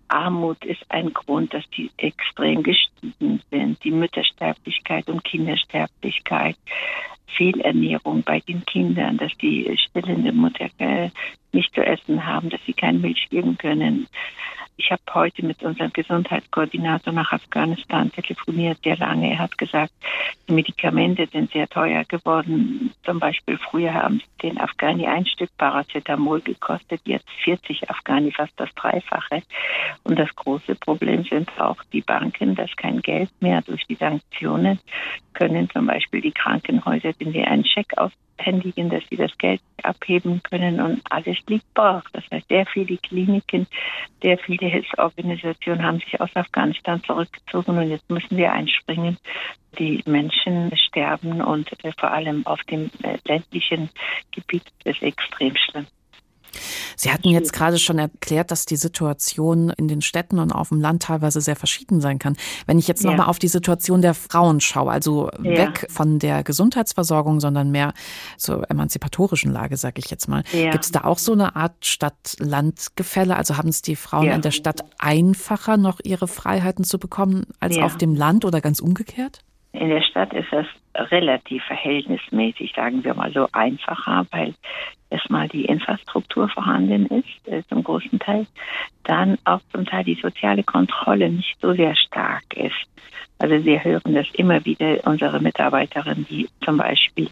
[0.09, 3.83] Armut ist ein Grund, dass die extrem gestiegen sind.
[3.85, 6.57] Die Müttersterblichkeit und Kindersterblichkeit.
[7.37, 11.11] Fehlernährung bei den Kindern, dass die stillende Mutter äh,
[11.53, 14.07] nicht zu essen haben, dass sie keine Milch geben können.
[14.81, 19.37] Ich habe heute mit unserem Gesundheitskoordinator nach Afghanistan telefoniert, sehr lange.
[19.37, 19.93] Hat gesagt,
[20.49, 22.93] die Medikamente sind sehr teuer geworden.
[23.05, 28.73] Zum Beispiel früher haben den Afghani ein Stück Paracetamol gekostet, jetzt 40 Afghani, fast das
[28.77, 29.43] Dreifache.
[30.05, 34.79] Und das große Problem sind auch die Banken, dass kein Geld mehr durch die Sanktionen
[35.35, 39.61] können zum Beispiel die Krankenhäuser, wenn sie einen Scheck aus händigen, dass sie das Geld
[39.83, 42.05] abheben können und alles liegt brach.
[42.13, 43.67] Das heißt, sehr viele Kliniken,
[44.23, 49.19] sehr viele Hilfsorganisationen haben sich aus Afghanistan zurückgezogen und jetzt müssen wir einspringen.
[49.79, 53.91] Die Menschen sterben und vor allem auf dem äh, ländlichen
[54.33, 55.87] Gebiet ist es extrem schlimm.
[56.97, 60.81] Sie hatten jetzt gerade schon erklärt, dass die Situation in den Städten und auf dem
[60.81, 62.37] Land teilweise sehr verschieden sein kann.
[62.67, 63.11] Wenn ich jetzt ja.
[63.11, 65.69] nochmal auf die Situation der Frauen schaue, also ja.
[65.69, 67.93] weg von der Gesundheitsversorgung, sondern mehr
[68.37, 70.43] zur emanzipatorischen Lage, sage ich jetzt mal.
[70.53, 70.71] Ja.
[70.71, 73.37] Gibt es da auch so eine Art Stadt-Land-Gefälle?
[73.37, 74.35] Also haben es die Frauen ja.
[74.35, 78.81] in der Stadt einfacher, noch ihre Freiheiten zu bekommen, als auf dem Land oder ganz
[78.81, 79.43] umgekehrt?
[79.73, 80.67] In der Stadt ist das
[80.99, 84.55] relativ verhältnismäßig, sagen wir mal so, einfacher, weil
[85.11, 88.47] erstmal die Infrastruktur vorhanden ist, äh, zum großen Teil,
[89.05, 92.87] dann auch zum Teil die soziale Kontrolle nicht so sehr stark ist.
[93.41, 97.31] Also wir hören das immer wieder, unsere Mitarbeiterinnen, die zum Beispiel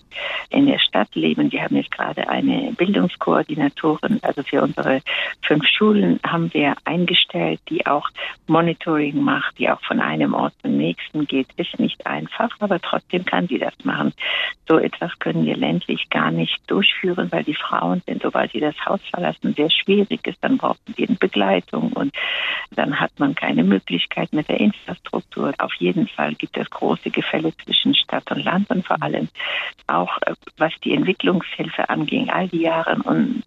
[0.51, 5.01] in der Stadt leben, die haben jetzt gerade eine Bildungskoordinatorin, also für unsere
[5.43, 8.09] fünf Schulen haben wir eingestellt, die auch
[8.47, 11.49] Monitoring macht, die auch von einem Ort zum nächsten geht.
[11.57, 14.13] Ist nicht einfach, aber trotzdem kann sie das machen.
[14.69, 18.75] So etwas können wir ländlich gar nicht durchführen, weil die Frauen sind, sobald sie das
[18.85, 20.43] Haus verlassen, sehr schwierig ist.
[20.43, 22.15] Dann brauchen sie eine Begleitung und
[22.73, 25.53] dann hat man keine Möglichkeit mit der Infrastruktur.
[25.59, 29.29] Auf jeden Fall gibt es große Gefälle zwischen Stadt und Land und vor allem
[29.87, 33.45] auch äh, was die Entwicklungshilfe anging, all die Jahre und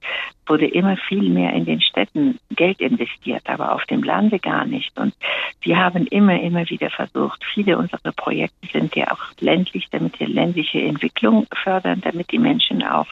[0.49, 4.97] wurde immer viel mehr in den Städten Geld investiert, aber auf dem Lande gar nicht.
[4.97, 5.13] Und
[5.61, 10.27] wir haben immer, immer wieder versucht, viele unserer Projekte sind ja auch ländlich, damit wir
[10.27, 13.07] ländliche Entwicklung fördern, damit die Menschen auch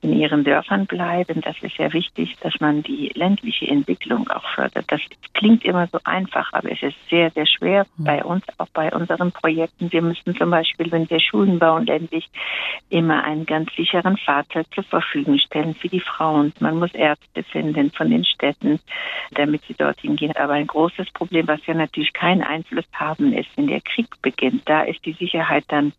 [0.00, 1.40] in ihren Dörfern bleiben.
[1.40, 4.84] Das ist sehr wichtig, dass man die ländliche Entwicklung auch fördert.
[4.88, 5.00] Das
[5.32, 8.04] klingt immer so einfach, aber es ist sehr, sehr schwer hm.
[8.04, 9.90] bei uns, auch bei unseren Projekten.
[9.92, 12.28] Wir müssen zum Beispiel, wenn wir Schulen bauen, ländlich
[12.90, 16.52] immer einen ganz sicheren Fahrzeug zur Verfügung stellen für die Frauen.
[16.60, 18.80] Man muss Ärzte finden von den Städten,
[19.32, 20.34] damit sie dorthin gehen.
[20.36, 24.62] Aber ein großes Problem, was wir natürlich keinen Einfluss haben, ist, wenn der Krieg beginnt.
[24.66, 25.92] Da ist die Sicherheit dann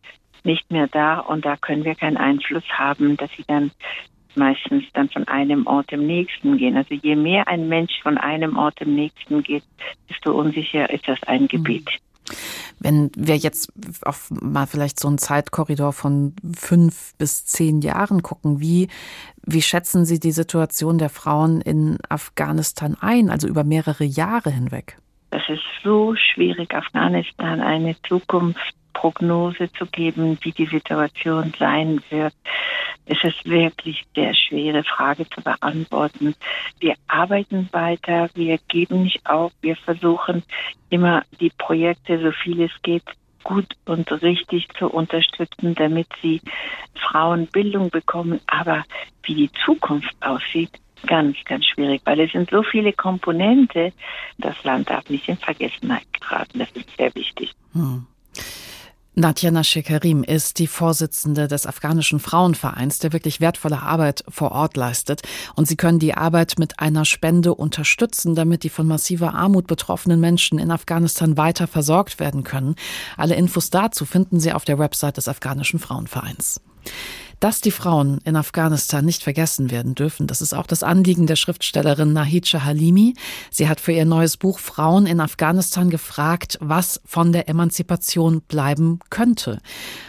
[0.45, 3.71] nicht mehr da und da können wir keinen Einfluss haben, dass sie dann
[4.35, 6.77] meistens dann von einem Ort im nächsten gehen.
[6.77, 9.63] Also je mehr ein Mensch von einem Ort im nächsten geht,
[10.09, 11.89] desto unsicher ist das ein Gebiet.
[12.79, 13.71] Wenn wir jetzt
[14.03, 18.89] auf mal vielleicht so einen Zeitkorridor von fünf bis zehn Jahren gucken, wie,
[19.43, 24.97] wie schätzen Sie die Situation der Frauen in Afghanistan ein, also über mehrere Jahre hinweg?
[25.29, 27.95] Das ist so schwierig, Afghanistan eine
[28.95, 32.33] Zukunftsprognose zu geben, wie die Situation sein wird.
[33.05, 36.35] Es ist wirklich sehr schwere Frage zu beantworten.
[36.79, 40.43] Wir arbeiten weiter, wir geben nicht auf, wir versuchen
[40.89, 43.03] immer die Projekte, so viel es geht,
[43.43, 46.41] gut und richtig zu unterstützen, damit sie
[46.95, 48.39] Frauen Bildung bekommen.
[48.47, 48.83] Aber
[49.21, 50.71] wie die Zukunft aussieht,
[51.05, 53.93] ganz, ganz schwierig, weil es sind so viele Komponente.
[54.39, 56.57] Das Land darf nicht in Vergessenheit geraten.
[56.57, 57.51] Das ist sehr wichtig.
[57.73, 58.07] Hm.
[59.17, 65.21] Nadja Nashir-Karim ist die Vorsitzende des afghanischen Frauenvereins, der wirklich wertvolle Arbeit vor Ort leistet.
[65.55, 70.19] Und Sie können die Arbeit mit einer Spende unterstützen, damit die von massiver Armut betroffenen
[70.19, 72.75] Menschen in Afghanistan weiter versorgt werden können.
[73.15, 76.59] Alle Infos dazu finden Sie auf der Website des afghanischen Frauenvereins.
[77.39, 81.35] Dass die Frauen in Afghanistan nicht vergessen werden dürfen, das ist auch das Anliegen der
[81.35, 83.13] Schriftstellerin Nahidja Halimi.
[83.51, 88.99] Sie hat für ihr neues Buch Frauen in Afghanistan gefragt, was von der Emanzipation bleiben
[89.09, 89.59] könnte.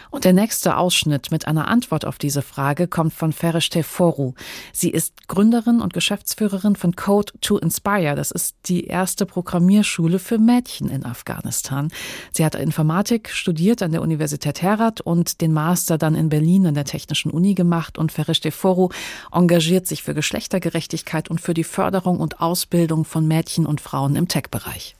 [0.09, 4.33] Und der nächste Ausschnitt mit einer Antwort auf diese Frage kommt von Ferishte Foru.
[4.71, 8.15] Sie ist Gründerin und Geschäftsführerin von Code to Inspire.
[8.15, 11.89] Das ist die erste Programmierschule für Mädchen in Afghanistan.
[12.31, 16.73] Sie hat Informatik studiert an der Universität Herat und den Master dann in Berlin an
[16.73, 17.97] der Technischen Uni gemacht.
[17.97, 18.89] Und Ferishte Foru
[19.31, 24.27] engagiert sich für Geschlechtergerechtigkeit und für die Förderung und Ausbildung von Mädchen und Frauen im
[24.27, 24.96] Tech-Bereich.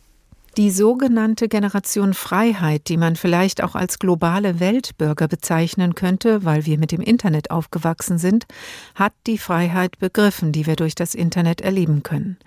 [0.57, 6.79] Die sogenannte Generation Freiheit, die man vielleicht auch als globale Weltbürger bezeichnen könnte, weil wir
[6.79, 8.47] mit dem Internet aufgewachsen sind,
[8.95, 12.37] hat die Freiheit begriffen, die wir durch das Internet erleben können.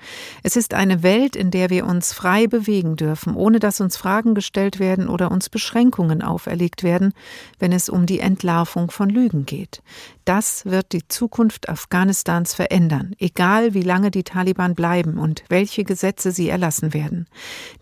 [0.43, 4.35] Es ist eine Welt, in der wir uns frei bewegen dürfen, ohne dass uns Fragen
[4.35, 7.15] gestellt werden oder uns Beschränkungen auferlegt werden,
[7.61, 9.83] wenn es um die Entlarvung von Lügen geht.
[10.31, 16.31] Das wird die Zukunft Afghanistans verändern, egal wie lange die Taliban bleiben und welche Gesetze
[16.31, 17.27] sie erlassen werden.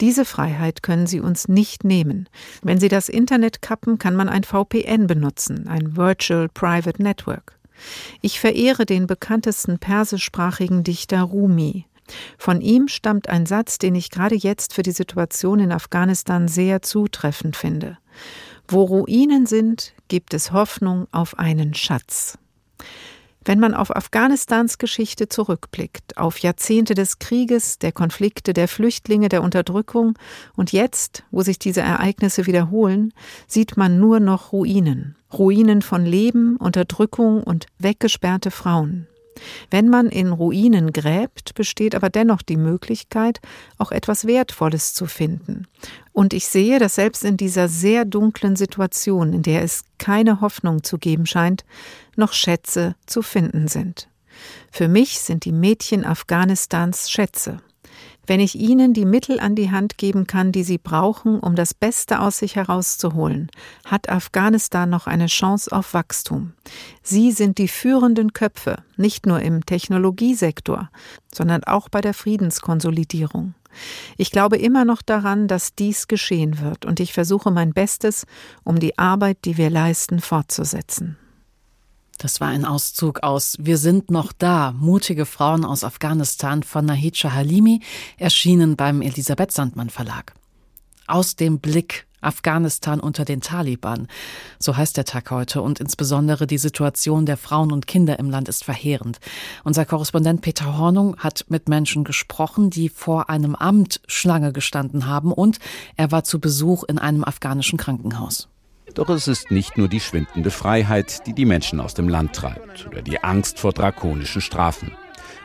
[0.00, 2.26] Diese Freiheit können sie uns nicht nehmen.
[2.62, 7.58] Wenn sie das Internet kappen, kann man ein VPN benutzen, ein Virtual Private Network.
[8.22, 11.84] Ich verehre den bekanntesten persischsprachigen Dichter Rumi.
[12.38, 16.80] Von ihm stammt ein Satz, den ich gerade jetzt für die Situation in Afghanistan sehr
[16.80, 17.98] zutreffend finde.
[18.68, 22.38] Wo Ruinen sind, gibt es Hoffnung auf einen Schatz.
[23.44, 29.42] Wenn man auf Afghanistans Geschichte zurückblickt, auf Jahrzehnte des Krieges, der Konflikte, der Flüchtlinge, der
[29.42, 30.18] Unterdrückung
[30.55, 33.14] und jetzt, wo sich diese Ereignisse wiederholen,
[33.47, 35.16] sieht man nur noch Ruinen.
[35.33, 39.07] Ruinen von Leben, Unterdrückung und weggesperrte Frauen.
[39.70, 43.40] Wenn man in Ruinen gräbt, besteht aber dennoch die Möglichkeit,
[43.79, 45.66] auch etwas Wertvolles zu finden.
[46.12, 50.83] Und ich sehe, dass selbst in dieser sehr dunklen Situation, in der es keine Hoffnung
[50.83, 51.64] zu geben scheint,
[52.16, 54.09] noch Schätze zu finden sind.
[54.70, 57.61] Für mich sind die Mädchen Afghanistans Schätze.
[58.29, 61.73] Wenn ich ihnen die Mittel an die Hand geben kann, die sie brauchen, um das
[61.73, 63.51] Beste aus sich herauszuholen,
[63.87, 66.53] hat Afghanistan noch eine Chance auf Wachstum.
[67.03, 70.91] Sie sind die führenden Köpfe, nicht nur im Technologiesektor,
[71.35, 73.55] sondern auch bei der Friedenskonsolidierung.
[74.19, 78.27] Ich glaube immer noch daran, dass dies geschehen wird, und ich versuche mein Bestes,
[78.62, 81.17] um die Arbeit, die wir leisten, fortzusetzen.
[82.18, 87.16] Das war ein Auszug aus Wir sind noch da, mutige Frauen aus Afghanistan von Nahid
[87.16, 87.81] Halimi,
[88.16, 90.35] erschienen beim Elisabeth Sandmann Verlag.
[91.07, 94.09] Aus dem Blick Afghanistan unter den Taliban.
[94.59, 98.48] So heißt der Tag heute und insbesondere die Situation der Frauen und Kinder im Land
[98.48, 99.20] ist verheerend.
[99.62, 105.33] Unser Korrespondent Peter Hornung hat mit Menschen gesprochen, die vor einem Amt Schlange gestanden haben
[105.33, 105.61] und
[105.96, 108.48] er war zu Besuch in einem afghanischen Krankenhaus.
[108.94, 112.87] Doch es ist nicht nur die schwindende Freiheit, die die Menschen aus dem Land treibt
[112.87, 114.92] oder die Angst vor drakonischen Strafen.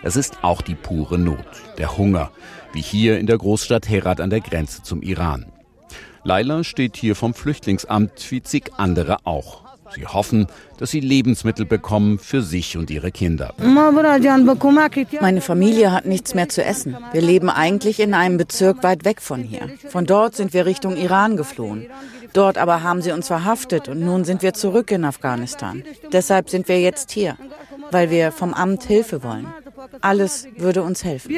[0.02, 1.46] Es ist auch die pure Not,
[1.78, 2.32] der Hunger,
[2.74, 5.46] wie hier in der Großstadt Herat an der Grenze zum Iran.
[6.24, 9.64] Laila steht hier vom Flüchtlingsamt wie zig andere auch.
[9.96, 13.54] Sie hoffen, dass sie Lebensmittel bekommen für sich und ihre Kinder.
[13.58, 16.98] Meine Familie hat nichts mehr zu essen.
[17.12, 19.70] Wir leben eigentlich in einem Bezirk weit weg von hier.
[19.90, 21.88] Von dort sind wir Richtung Iran geflohen.
[22.34, 25.84] Dort aber haben sie uns verhaftet und nun sind wir zurück in Afghanistan.
[26.12, 27.38] Deshalb sind wir jetzt hier,
[27.92, 29.48] weil wir vom Amt Hilfe wollen.
[30.02, 31.32] Alles würde uns helfen.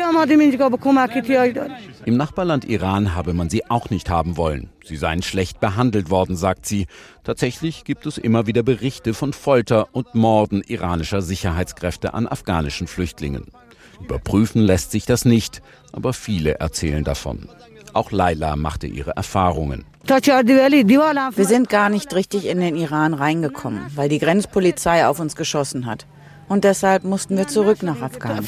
[2.05, 4.69] Im Nachbarland Iran habe man sie auch nicht haben wollen.
[4.83, 6.87] Sie seien schlecht behandelt worden, sagt sie.
[7.23, 13.47] Tatsächlich gibt es immer wieder Berichte von Folter und Morden iranischer Sicherheitskräfte an afghanischen Flüchtlingen.
[14.01, 17.49] Überprüfen lässt sich das nicht, aber viele erzählen davon.
[17.93, 19.85] Auch Laila machte ihre Erfahrungen.
[20.07, 25.87] Wir sind gar nicht richtig in den Iran reingekommen, weil die Grenzpolizei auf uns geschossen
[25.87, 26.05] hat.
[26.47, 28.45] Und deshalb mussten wir zurück nach Afghanistan.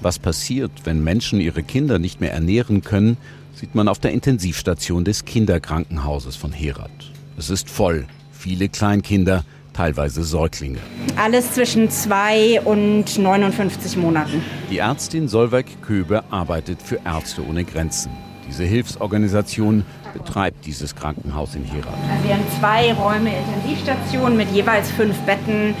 [0.00, 3.18] Was passiert, wenn Menschen ihre Kinder nicht mehr ernähren können,
[3.54, 6.90] sieht man auf der Intensivstation des Kinderkrankenhauses von Herat.
[7.36, 10.78] Es ist voll, viele Kleinkinder, teilweise Säuglinge.
[11.16, 14.42] Alles zwischen zwei und 59 Monaten.
[14.70, 18.10] Die Ärztin Solveig Köbe arbeitet für Ärzte ohne Grenzen.
[18.48, 21.94] Diese Hilfsorganisation betreibt dieses Krankenhaus in Herat.
[22.22, 25.74] Wir haben zwei Räume Intensivstationen mit jeweils fünf Betten.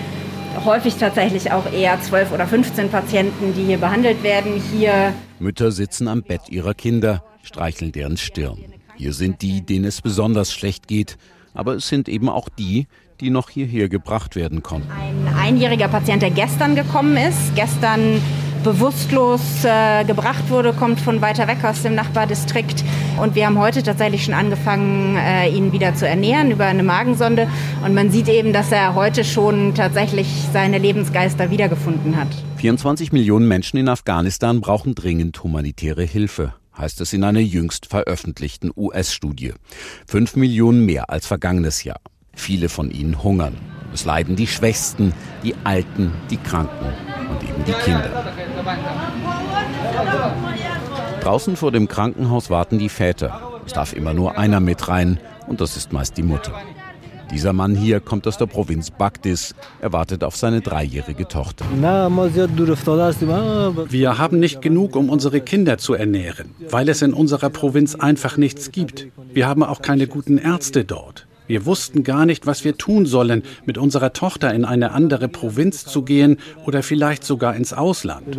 [0.64, 4.62] Häufig tatsächlich auch eher zwölf oder 15 Patienten, die hier behandelt werden.
[4.72, 8.58] Hier Mütter sitzen am Bett ihrer Kinder, streicheln deren Stirn.
[8.96, 11.16] Hier sind die, denen es besonders schlecht geht,
[11.54, 12.86] aber es sind eben auch die,
[13.20, 14.88] die noch hierher gebracht werden konnten.
[14.90, 18.20] Ein einjähriger Patient, der gestern gekommen ist, gestern
[18.64, 22.82] bewusstlos äh, gebracht wurde, kommt von weiter weg aus dem Nachbardistrikt.
[23.20, 27.46] Und wir haben heute tatsächlich schon angefangen, äh, ihn wieder zu ernähren über eine Magensonde.
[27.84, 32.28] Und man sieht eben, dass er heute schon tatsächlich seine Lebensgeister wiedergefunden hat.
[32.56, 38.72] 24 Millionen Menschen in Afghanistan brauchen dringend humanitäre Hilfe heißt es in einer jüngst veröffentlichten
[38.76, 39.52] US-Studie.
[40.08, 42.00] Fünf Millionen mehr als vergangenes Jahr.
[42.34, 43.56] Viele von ihnen hungern.
[43.92, 46.86] Es leiden die Schwächsten, die Alten, die Kranken
[47.30, 48.24] und eben die Kinder.
[51.20, 53.60] Draußen vor dem Krankenhaus warten die Väter.
[53.64, 56.52] Es darf immer nur einer mit rein und das ist meist die Mutter.
[57.30, 59.54] Dieser Mann hier kommt aus der Provinz Bagdis.
[59.80, 61.64] Er wartet auf seine dreijährige Tochter.
[63.88, 68.36] Wir haben nicht genug, um unsere Kinder zu ernähren, weil es in unserer Provinz einfach
[68.36, 69.06] nichts gibt.
[69.32, 71.26] Wir haben auch keine guten Ärzte dort.
[71.46, 75.84] Wir wussten gar nicht, was wir tun sollen, mit unserer Tochter in eine andere Provinz
[75.84, 78.36] zu gehen oder vielleicht sogar ins Ausland.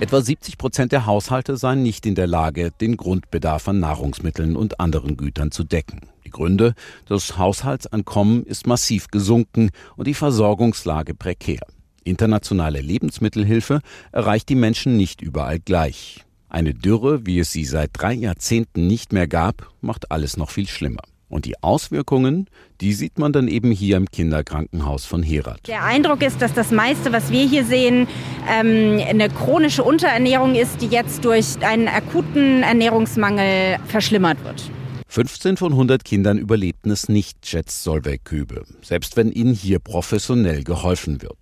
[0.00, 4.80] Etwa 70 Prozent der Haushalte seien nicht in der Lage, den Grundbedarf an Nahrungsmitteln und
[4.80, 6.00] anderen Gütern zu decken.
[6.24, 6.74] Die Gründe,
[7.06, 11.60] das Haushaltsankommen ist massiv gesunken und die Versorgungslage prekär.
[12.04, 13.80] Internationale Lebensmittelhilfe
[14.12, 16.24] erreicht die Menschen nicht überall gleich.
[16.48, 20.66] Eine Dürre, wie es sie seit drei Jahrzehnten nicht mehr gab, macht alles noch viel
[20.66, 21.02] schlimmer.
[21.28, 22.46] Und die Auswirkungen,
[22.80, 25.60] die sieht man dann eben hier im Kinderkrankenhaus von Herat.
[25.66, 28.08] Der Eindruck ist, dass das meiste, was wir hier sehen,
[28.50, 34.70] ähm, eine chronische Unterernährung ist, die jetzt durch einen akuten Ernährungsmangel verschlimmert wird.
[35.10, 40.62] 15 von 100 Kindern überlebten es nicht, schätzt Solveig Kübe, selbst wenn ihnen hier professionell
[40.64, 41.38] geholfen wird.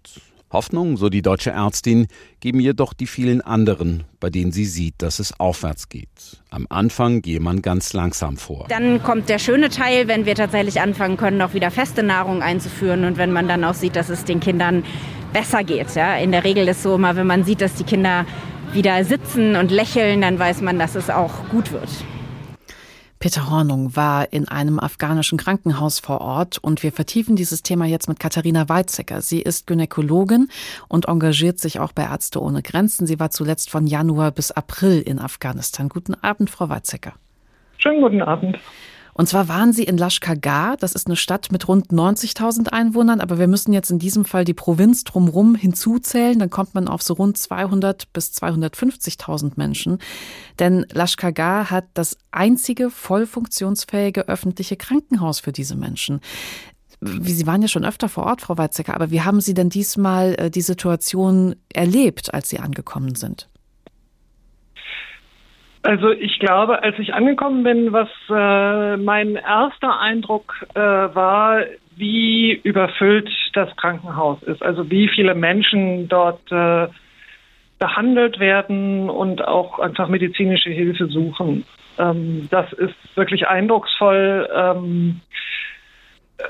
[0.51, 2.07] Hoffnung, so die deutsche Ärztin,
[2.41, 6.09] geben jedoch die vielen anderen, bei denen sie sieht, dass es aufwärts geht.
[6.51, 8.67] Am Anfang gehe man ganz langsam vor.
[8.69, 13.05] Dann kommt der schöne Teil, wenn wir tatsächlich anfangen können, auch wieder feste Nahrung einzuführen
[13.05, 14.85] und wenn man dann auch sieht, dass es den Kindern
[15.33, 15.95] besser geht.
[15.95, 16.17] Ja?
[16.17, 18.25] In der Regel ist so immer, wenn man sieht, dass die Kinder
[18.73, 21.89] wieder sitzen und lächeln, dann weiß man, dass es auch gut wird.
[23.27, 28.09] Peter Hornung war in einem afghanischen Krankenhaus vor Ort und wir vertiefen dieses Thema jetzt
[28.09, 29.21] mit Katharina Weizsäcker.
[29.21, 30.47] Sie ist Gynäkologin
[30.87, 33.05] und engagiert sich auch bei Ärzte ohne Grenzen.
[33.05, 35.89] Sie war zuletzt von Januar bis April in Afghanistan.
[35.89, 37.15] Guten Abend, Frau Weizsäcker.
[37.79, 38.61] Schönen guten Abend.
[39.16, 43.38] Und zwar waren Sie in Lashkargah, das ist eine Stadt mit rund 90.000 Einwohnern, aber
[43.38, 47.14] wir müssen jetzt in diesem Fall die Provinz drumherum hinzuzählen, dann kommt man auf so
[47.14, 50.00] rund 200 bis 250.000 Menschen.
[50.59, 56.21] Denn Lashkargah hat das einzige voll funktionsfähige öffentliche Krankenhaus für diese Menschen.
[57.00, 60.35] Sie waren ja schon öfter vor Ort, Frau Weizsäcker, aber wie haben Sie denn diesmal
[60.35, 63.48] äh, die Situation erlebt, als Sie angekommen sind?
[65.87, 71.61] Also ich glaube, als ich angekommen bin, was äh, mein erster Eindruck äh, war,
[71.95, 74.65] wie überfüllt das Krankenhaus ist.
[74.65, 76.89] Also wie viele Menschen dort äh,
[77.79, 81.65] behandelt werden und auch einfach medizinische Hilfe suchen.
[81.99, 85.21] Ähm, das ist wirklich eindrucksvoll, ähm,
[86.39, 86.45] äh,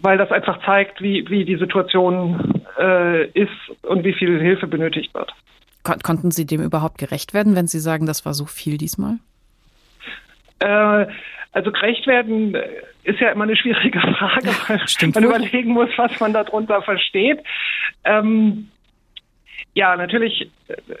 [0.00, 5.12] weil das einfach zeigt, wie, wie die Situation äh, ist und wie viel Hilfe benötigt
[5.14, 5.32] wird.
[5.88, 9.18] Kon konnten Sie dem überhaupt gerecht werden, wenn Sie sagen, das war so viel diesmal?
[10.58, 11.06] Äh,
[11.52, 12.54] also gerecht werden
[13.04, 15.30] ist ja immer eine schwierige Frage, weil Stimmt man wohl.
[15.30, 17.40] überlegen muss, was man darunter versteht.
[18.04, 18.68] Ähm,
[19.74, 20.50] ja, natürlich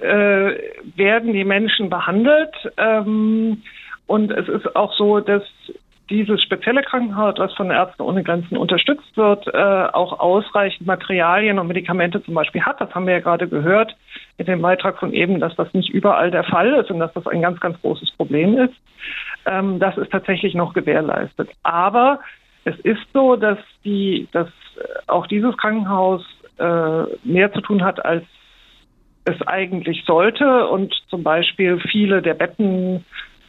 [0.00, 0.54] äh,
[0.96, 2.54] werden die Menschen behandelt.
[2.78, 3.62] Ähm,
[4.06, 5.42] und es ist auch so, dass
[6.10, 11.68] dieses spezielle Krankenhaus, was von Ärzten ohne Grenzen unterstützt wird, äh, auch ausreichend Materialien und
[11.68, 12.80] Medikamente zum Beispiel hat.
[12.80, 13.96] Das haben wir ja gerade gehört
[14.38, 17.26] in dem Beitrag von eben, dass das nicht überall der Fall ist und dass das
[17.26, 18.74] ein ganz, ganz großes Problem ist.
[19.46, 21.50] Ähm, das ist tatsächlich noch gewährleistet.
[21.62, 22.20] Aber
[22.64, 24.48] es ist so, dass die, dass
[25.06, 26.24] auch dieses Krankenhaus
[26.58, 28.24] äh, mehr zu tun hat, als
[29.24, 33.04] es eigentlich sollte und zum Beispiel viele der Betten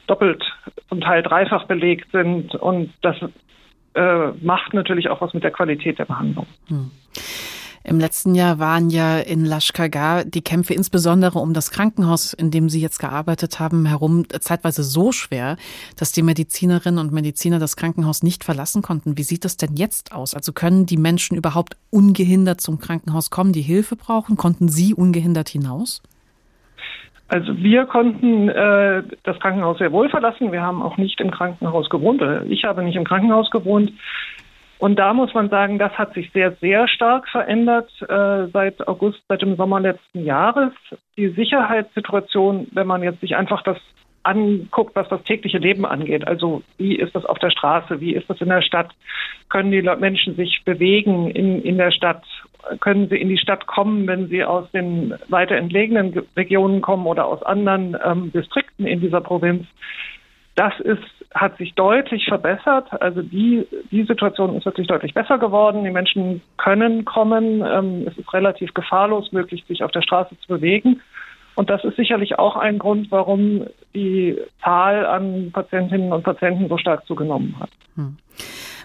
[0.10, 0.43] doppelt
[0.89, 2.55] und Teil dreifach belegt sind.
[2.55, 3.16] Und das
[3.93, 6.47] äh, macht natürlich auch was mit der Qualität der Behandlung.
[6.68, 6.91] Hm.
[7.84, 12.70] Im letzten Jahr waren ja in Lashkargah die Kämpfe insbesondere um das Krankenhaus, in dem
[12.70, 15.55] Sie jetzt gearbeitet haben, herum zeitweise so schwer,
[15.95, 19.18] dass die Medizinerinnen und Mediziner das Krankenhaus nicht verlassen konnten.
[19.18, 20.36] Wie sieht das denn jetzt aus?
[20.36, 24.36] Also können die Menschen überhaupt ungehindert zum Krankenhaus kommen, die Hilfe brauchen?
[24.36, 26.03] Konnten Sie ungehindert hinaus?
[27.30, 30.51] Also wir konnten äh, das Krankenhaus sehr wohl verlassen.
[30.51, 32.21] Wir haben auch nicht im Krankenhaus gewohnt.
[32.49, 33.91] Ich habe nicht im Krankenhaus gewohnt.
[34.80, 39.21] Und da muss man sagen, das hat sich sehr, sehr stark verändert äh, seit August,
[39.27, 40.71] seit dem Sommer letzten Jahres.
[41.17, 43.77] Die Sicherheitssituation, wenn man jetzt sich einfach das
[44.23, 46.27] anguckt, was das tägliche Leben angeht.
[46.27, 48.91] Also wie ist das auf der Straße, wie ist das in der Stadt?
[49.49, 52.23] Können die Menschen sich bewegen in, in der Stadt?
[52.80, 57.26] Können sie in die Stadt kommen, wenn sie aus den weiter entlegenen Regionen kommen oder
[57.26, 59.66] aus anderen ähm, Distrikten in dieser Provinz?
[60.55, 61.03] Das ist,
[61.34, 62.88] hat sich deutlich verbessert.
[63.01, 65.84] Also die, die Situation ist wirklich deutlich besser geworden.
[65.86, 67.64] Die Menschen können kommen.
[67.66, 71.01] Ähm, es ist relativ gefahrlos möglich, sich auf der Straße zu bewegen.
[71.55, 76.78] Und das ist sicherlich auch ein Grund, warum die Zahl an Patientinnen und Patienten so
[76.78, 77.70] stark zugenommen hat.
[77.95, 78.18] Hm.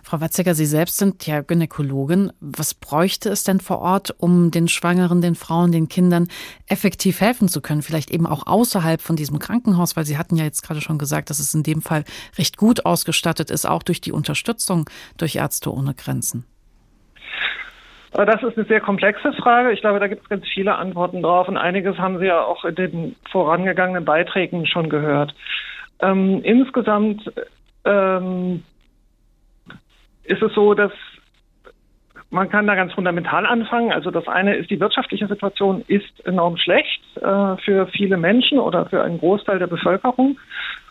[0.05, 2.31] Frau Watziger, Sie selbst sind ja Gynäkologin.
[2.39, 6.29] Was bräuchte es denn vor Ort, um den Schwangeren, den Frauen, den Kindern
[6.69, 7.81] effektiv helfen zu können?
[7.81, 11.31] Vielleicht eben auch außerhalb von diesem Krankenhaus, weil Sie hatten ja jetzt gerade schon gesagt,
[11.31, 12.05] dass es in dem Fall
[12.37, 16.45] recht gut ausgestattet ist, auch durch die Unterstützung durch Ärzte ohne Grenzen.
[18.13, 19.73] Das ist eine sehr komplexe Frage.
[19.73, 22.65] Ich glaube, da gibt es ganz viele Antworten drauf und einiges haben Sie ja auch
[22.67, 25.35] in den vorangegangenen Beiträgen schon gehört.
[26.01, 27.33] Ähm, insgesamt
[27.87, 28.63] ähm,
[30.25, 30.93] ist es so, dass
[32.31, 33.93] man kann da ganz fundamental anfangen.
[33.93, 38.87] Also das eine ist, die wirtschaftliche Situation ist enorm schlecht äh, für viele Menschen oder
[38.87, 40.39] für einen Großteil der Bevölkerung.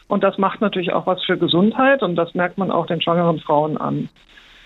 [0.07, 3.39] Und das macht natürlich auch was für Gesundheit und das merkt man auch den schwangeren
[3.39, 4.09] Frauen an.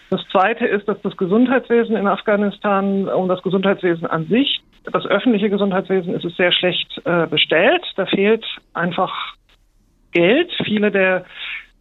[0.09, 4.61] Das Zweite ist, dass das Gesundheitswesen in Afghanistan, um das Gesundheitswesen an sich,
[4.91, 7.83] das öffentliche Gesundheitswesen ist es sehr schlecht äh, bestellt.
[7.97, 9.13] Da fehlt einfach
[10.11, 10.49] Geld.
[10.63, 11.25] Viele der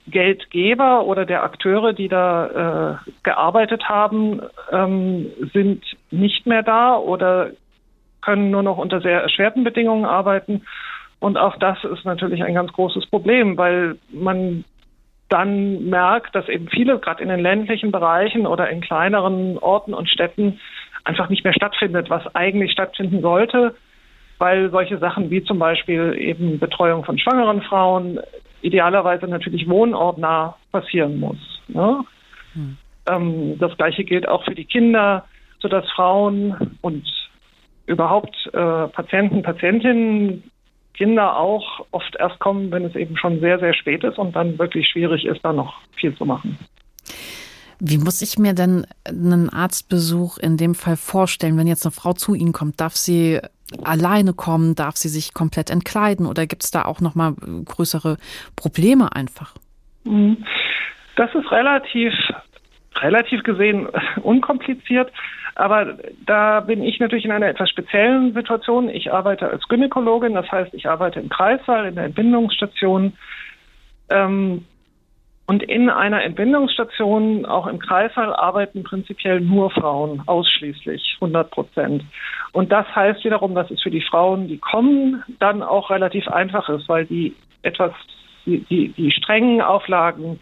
[0.09, 4.41] Geldgeber oder der Akteure, die da äh, gearbeitet haben,
[4.71, 7.51] ähm, sind nicht mehr da oder
[8.23, 10.63] können nur noch unter sehr erschwerten Bedingungen arbeiten.
[11.19, 14.65] Und auch das ist natürlich ein ganz großes Problem, weil man
[15.29, 20.09] dann merkt, dass eben viele, gerade in den ländlichen Bereichen oder in kleineren Orten und
[20.09, 20.61] Städten,
[21.05, 23.75] einfach nicht mehr stattfindet, was eigentlich stattfinden sollte,
[24.39, 28.21] weil solche Sachen wie zum Beispiel eben Betreuung von schwangeren Frauen
[28.67, 31.39] idealerweise natürlich wohnortnah passieren muss.
[31.69, 32.05] Ne?
[32.53, 32.77] Hm.
[33.07, 35.25] Ähm, das Gleiche gilt auch für die Kinder,
[35.61, 37.07] sodass Frauen und
[37.87, 40.43] überhaupt äh, Patienten, Patientinnen
[40.95, 44.59] Kinder auch oft erst kommen, wenn es eben schon sehr, sehr spät ist und dann
[44.59, 46.59] wirklich schwierig ist, da noch viel zu machen.
[47.79, 52.15] Wie muss ich mir denn einen Arztbesuch in dem Fall vorstellen, wenn jetzt eine Frau
[52.15, 52.81] zu Ihnen kommt?
[52.81, 53.41] Darf sie
[53.83, 54.75] alleine kommen?
[54.75, 56.27] Darf sie sich komplett entkleiden?
[56.27, 58.17] Oder gibt es da auch noch mal größere
[58.55, 59.55] Probleme einfach?
[60.05, 60.45] Mhm.
[61.17, 62.13] Das ist relativ,
[62.97, 63.89] relativ gesehen
[64.23, 65.11] unkompliziert.
[65.55, 65.97] Aber
[66.27, 68.91] da bin ich natürlich in einer etwas speziellen Situation.
[68.91, 73.15] Ich arbeite als Gynäkologin, das heißt, ich arbeite im Kreissaal, in der Entbindungsstation.
[74.11, 74.67] Ähm,
[75.47, 82.03] und in einer Entbindungsstation, auch im Kreissaal, arbeiten prinzipiell nur Frauen, ausschließlich 100 Prozent.
[82.53, 86.69] Und das heißt wiederum, dass es für die Frauen, die kommen, dann auch relativ einfach
[86.69, 87.93] ist, weil die etwas,
[88.45, 90.41] die, die, die strengen Auflagen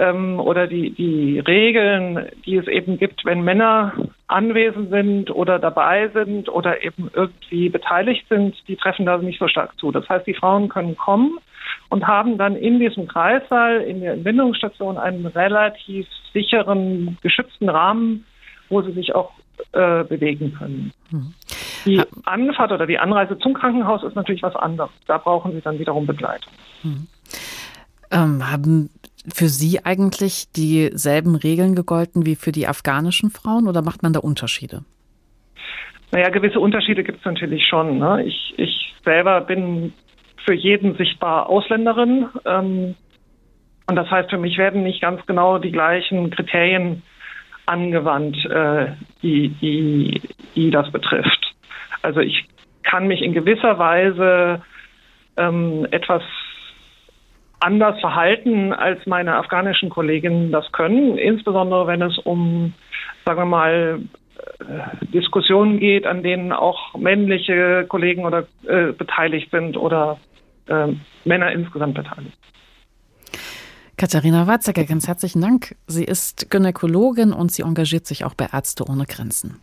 [0.00, 3.92] ähm, oder die, die Regeln, die es eben gibt, wenn Männer
[4.26, 9.46] anwesend sind oder dabei sind oder eben irgendwie beteiligt sind, die treffen da nicht so
[9.46, 9.92] stark zu.
[9.92, 11.38] Das heißt, die Frauen können kommen
[11.88, 18.24] und haben dann in diesem Kreissaal, in der Entbindungsstation einen relativ sicheren, geschützten Rahmen,
[18.68, 19.32] wo sie sich auch
[19.72, 20.92] äh, bewegen können.
[21.10, 21.34] Mhm.
[21.84, 24.90] Die Anfahrt oder die Anreise zum Krankenhaus ist natürlich was anderes.
[25.06, 26.52] Da brauchen sie dann wiederum Begleitung.
[26.82, 27.06] Mhm.
[28.10, 28.90] Ähm, haben
[29.32, 34.20] für Sie eigentlich dieselben Regeln gegolten wie für die afghanischen Frauen oder macht man da
[34.20, 34.84] Unterschiede?
[36.10, 37.98] Naja, gewisse Unterschiede gibt es natürlich schon.
[37.98, 38.24] Ne?
[38.24, 39.92] Ich, ich selber bin
[40.48, 42.26] für jeden sichtbar Ausländerin.
[42.46, 42.94] Ähm,
[43.86, 47.02] und das heißt, für mich werden nicht ganz genau die gleichen Kriterien
[47.66, 48.92] angewandt, äh,
[49.22, 50.22] die, die,
[50.56, 51.54] die das betrifft.
[52.00, 52.46] Also ich
[52.82, 54.62] kann mich in gewisser Weise
[55.36, 56.22] ähm, etwas
[57.60, 62.72] anders verhalten, als meine afghanischen Kolleginnen das können, insbesondere wenn es um,
[63.26, 64.00] sagen wir mal,
[64.60, 70.18] äh, Diskussionen geht, an denen auch männliche Kollegen oder äh, beteiligt sind oder
[70.68, 70.94] äh,
[71.24, 72.38] Männer insgesamt beteiligt.
[73.96, 75.74] Katharina Watzecker, ganz herzlichen Dank.
[75.88, 79.56] Sie ist Gynäkologin und sie engagiert sich auch bei Ärzte ohne Grenzen.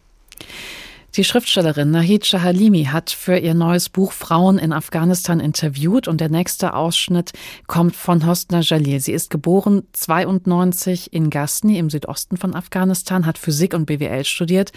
[1.16, 6.28] Die Schriftstellerin Nahid Shahalimi hat für ihr neues Buch Frauen in Afghanistan interviewt und der
[6.28, 7.32] nächste Ausschnitt
[7.68, 9.00] kommt von Hosna Jalil.
[9.00, 14.74] Sie ist geboren 92 in Ghazni im Südosten von Afghanistan, hat Physik und BWL studiert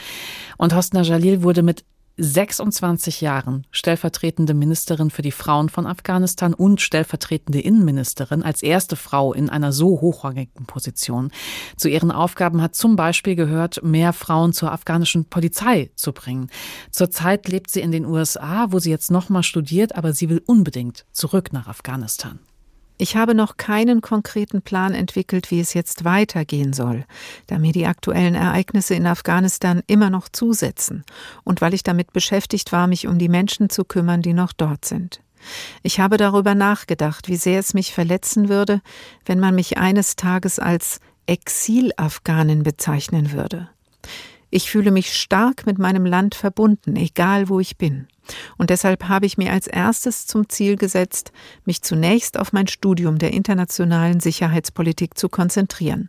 [0.59, 1.85] und Hosna Jalil wurde mit
[2.19, 9.33] 26 Jahren stellvertretende Ministerin für die Frauen von Afghanistan und stellvertretende Innenministerin als erste Frau
[9.33, 11.31] in einer so hochrangigen Position.
[11.77, 16.51] Zu ihren Aufgaben hat zum Beispiel gehört, mehr Frauen zur afghanischen Polizei zu bringen.
[16.91, 21.07] Zurzeit lebt sie in den USA, wo sie jetzt nochmal studiert, aber sie will unbedingt
[21.12, 22.41] zurück nach Afghanistan.
[23.01, 27.05] Ich habe noch keinen konkreten Plan entwickelt, wie es jetzt weitergehen soll,
[27.46, 31.05] da mir die aktuellen Ereignisse in Afghanistan immer noch zusetzen
[31.44, 34.84] und weil ich damit beschäftigt war, mich um die Menschen zu kümmern, die noch dort
[34.84, 35.20] sind.
[35.84, 38.82] Ich habe darüber nachgedacht, wie sehr es mich verletzen würde,
[39.24, 43.68] wenn man mich eines Tages als Exil-Afghanin bezeichnen würde.
[44.51, 48.09] Ich fühle mich stark mit meinem Land verbunden, egal wo ich bin.
[48.57, 51.33] Und deshalb habe ich mir als erstes zum Ziel gesetzt,
[51.64, 56.09] mich zunächst auf mein Studium der internationalen Sicherheitspolitik zu konzentrieren,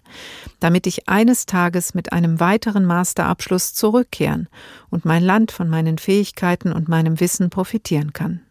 [0.60, 4.48] damit ich eines Tages mit einem weiteren Masterabschluss zurückkehren
[4.90, 8.42] und mein Land von meinen Fähigkeiten und meinem Wissen profitieren kann.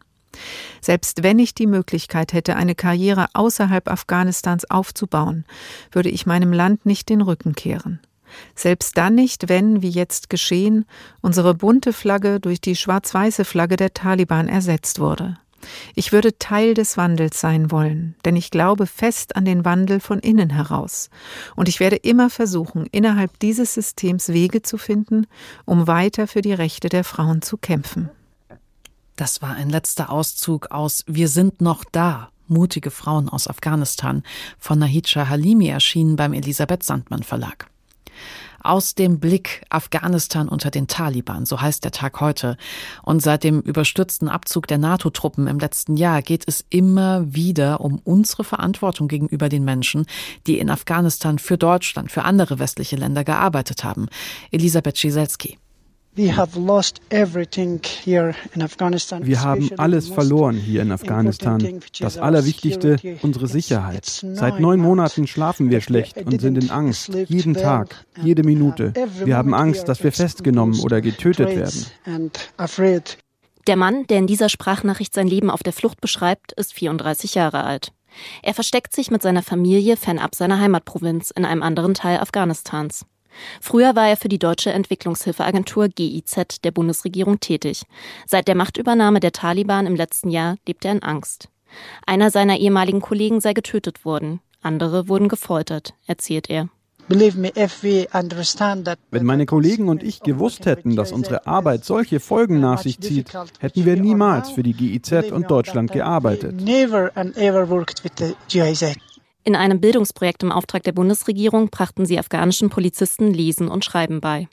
[0.81, 5.45] Selbst wenn ich die Möglichkeit hätte, eine Karriere außerhalb Afghanistans aufzubauen,
[5.91, 7.99] würde ich meinem Land nicht den Rücken kehren.
[8.55, 10.85] Selbst dann nicht, wenn, wie jetzt geschehen,
[11.21, 15.37] unsere bunte Flagge durch die schwarz-weiße Flagge der Taliban ersetzt wurde.
[15.95, 20.19] Ich würde Teil des Wandels sein wollen, denn ich glaube fest an den Wandel von
[20.19, 21.09] innen heraus.
[21.55, 25.27] Und ich werde immer versuchen, innerhalb dieses Systems Wege zu finden,
[25.65, 28.09] um weiter für die Rechte der Frauen zu kämpfen.
[29.15, 32.29] Das war ein letzter Auszug aus Wir sind noch da.
[32.47, 34.23] Mutige Frauen aus Afghanistan
[34.57, 37.69] von Nahid Halimi erschienen beim Elisabeth Sandmann Verlag.
[38.61, 42.57] Aus dem Blick Afghanistan unter den Taliban, so heißt der Tag heute.
[43.03, 47.99] Und seit dem überstürzten Abzug der NATO-Truppen im letzten Jahr geht es immer wieder um
[48.03, 50.05] unsere Verantwortung gegenüber den Menschen,
[50.47, 54.07] die in Afghanistan für Deutschland, für andere westliche Länder gearbeitet haben.
[54.51, 55.57] Elisabeth Schiselski.
[56.19, 56.35] Wir
[59.41, 61.79] haben alles verloren hier in Afghanistan.
[62.01, 64.05] Das Allerwichtigste, unsere Sicherheit.
[64.05, 67.13] Seit neun Monaten schlafen wir schlecht und sind in Angst.
[67.27, 68.93] Jeden Tag, jede Minute.
[69.23, 71.85] Wir haben Angst, dass wir festgenommen oder getötet werden.
[73.67, 77.63] Der Mann, der in dieser Sprachnachricht sein Leben auf der Flucht beschreibt, ist 34 Jahre
[77.63, 77.93] alt.
[78.43, 83.05] Er versteckt sich mit seiner Familie fernab seiner Heimatprovinz in einem anderen Teil Afghanistans.
[83.61, 87.83] Früher war er für die deutsche Entwicklungshilfeagentur GIZ der Bundesregierung tätig.
[88.25, 91.49] Seit der Machtübernahme der Taliban im letzten Jahr lebt er in Angst.
[92.05, 96.69] Einer seiner ehemaligen Kollegen sei getötet worden, andere wurden gefoltert, erzählt er.
[97.09, 103.33] Wenn meine Kollegen und ich gewusst hätten, dass unsere Arbeit solche Folgen nach sich zieht,
[103.59, 106.55] hätten wir niemals für die GIZ und Deutschland gearbeitet.
[109.43, 114.47] In einem Bildungsprojekt im Auftrag der Bundesregierung brachten sie afghanischen Polizisten Lesen und Schreiben bei.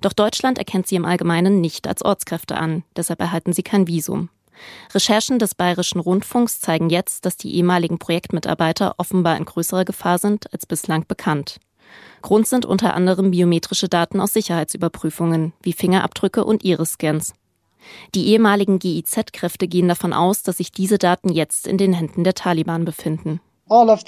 [0.00, 4.28] Doch Deutschland erkennt sie im Allgemeinen nicht als Ortskräfte an, deshalb erhalten sie kein Visum.
[4.94, 10.52] Recherchen des Bayerischen Rundfunks zeigen jetzt, dass die ehemaligen Projektmitarbeiter offenbar in größerer Gefahr sind
[10.52, 11.58] als bislang bekannt.
[12.22, 17.34] Grund sind unter anderem biometrische Daten aus Sicherheitsüberprüfungen wie Fingerabdrücke und Iris-Scans.
[18.14, 22.34] Die ehemaligen GIZ-Kräfte gehen davon aus, dass sich diese Daten jetzt in den Händen der
[22.34, 23.40] Taliban befinden.
[23.68, 23.98] Alle,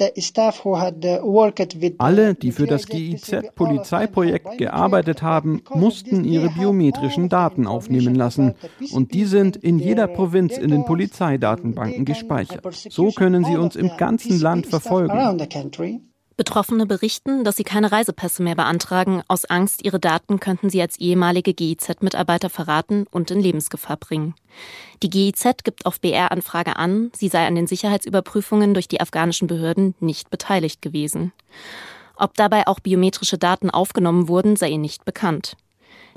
[2.35, 8.55] die für das GIZ-Polizeiprojekt gearbeitet haben, mussten ihre biometrischen Daten aufnehmen lassen.
[8.93, 12.73] Und die sind in jeder Provinz in den Polizeidatenbanken gespeichert.
[12.73, 15.19] So können sie uns im ganzen Land verfolgen.
[16.39, 20.97] Betroffene berichten, dass sie keine Reisepässe mehr beantragen, aus Angst, ihre Daten könnten sie als
[21.01, 24.37] ehemalige GIZ-Mitarbeiter verraten und in Lebensgefahr bringen.
[25.03, 29.97] Die GIZ gibt auf BR-Anfrage an, sie sei an den Sicherheitsüberprüfungen durch die afghanischen Behörden
[29.99, 31.33] nicht beteiligt gewesen.
[32.15, 35.57] Ob dabei auch biometrische Daten aufgenommen wurden, sei ihr nicht bekannt.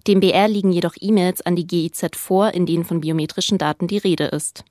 [0.06, 3.98] Dem BR liegen jedoch E-Mails an die GIZ vor, in denen von biometrischen Daten die
[3.98, 4.66] Rede ist.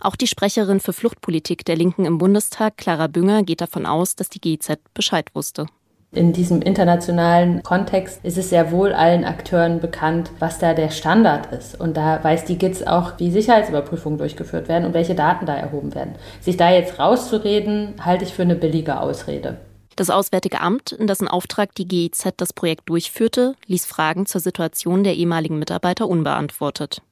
[0.00, 4.28] Auch die Sprecherin für Fluchtpolitik der Linken im Bundestag, Clara Bünger, geht davon aus, dass
[4.28, 5.66] die GIZ Bescheid wusste.
[6.10, 11.52] In diesem internationalen Kontext ist es sehr wohl allen Akteuren bekannt, was da der Standard
[11.52, 11.78] ist.
[11.78, 15.94] Und da weiß die GIZ auch, wie Sicherheitsüberprüfungen durchgeführt werden und welche Daten da erhoben
[15.94, 16.14] werden.
[16.40, 19.58] Sich da jetzt rauszureden, halte ich für eine billige Ausrede.
[19.96, 25.04] Das Auswärtige Amt, in dessen Auftrag die GIZ das Projekt durchführte, ließ Fragen zur Situation
[25.04, 27.02] der ehemaligen Mitarbeiter unbeantwortet.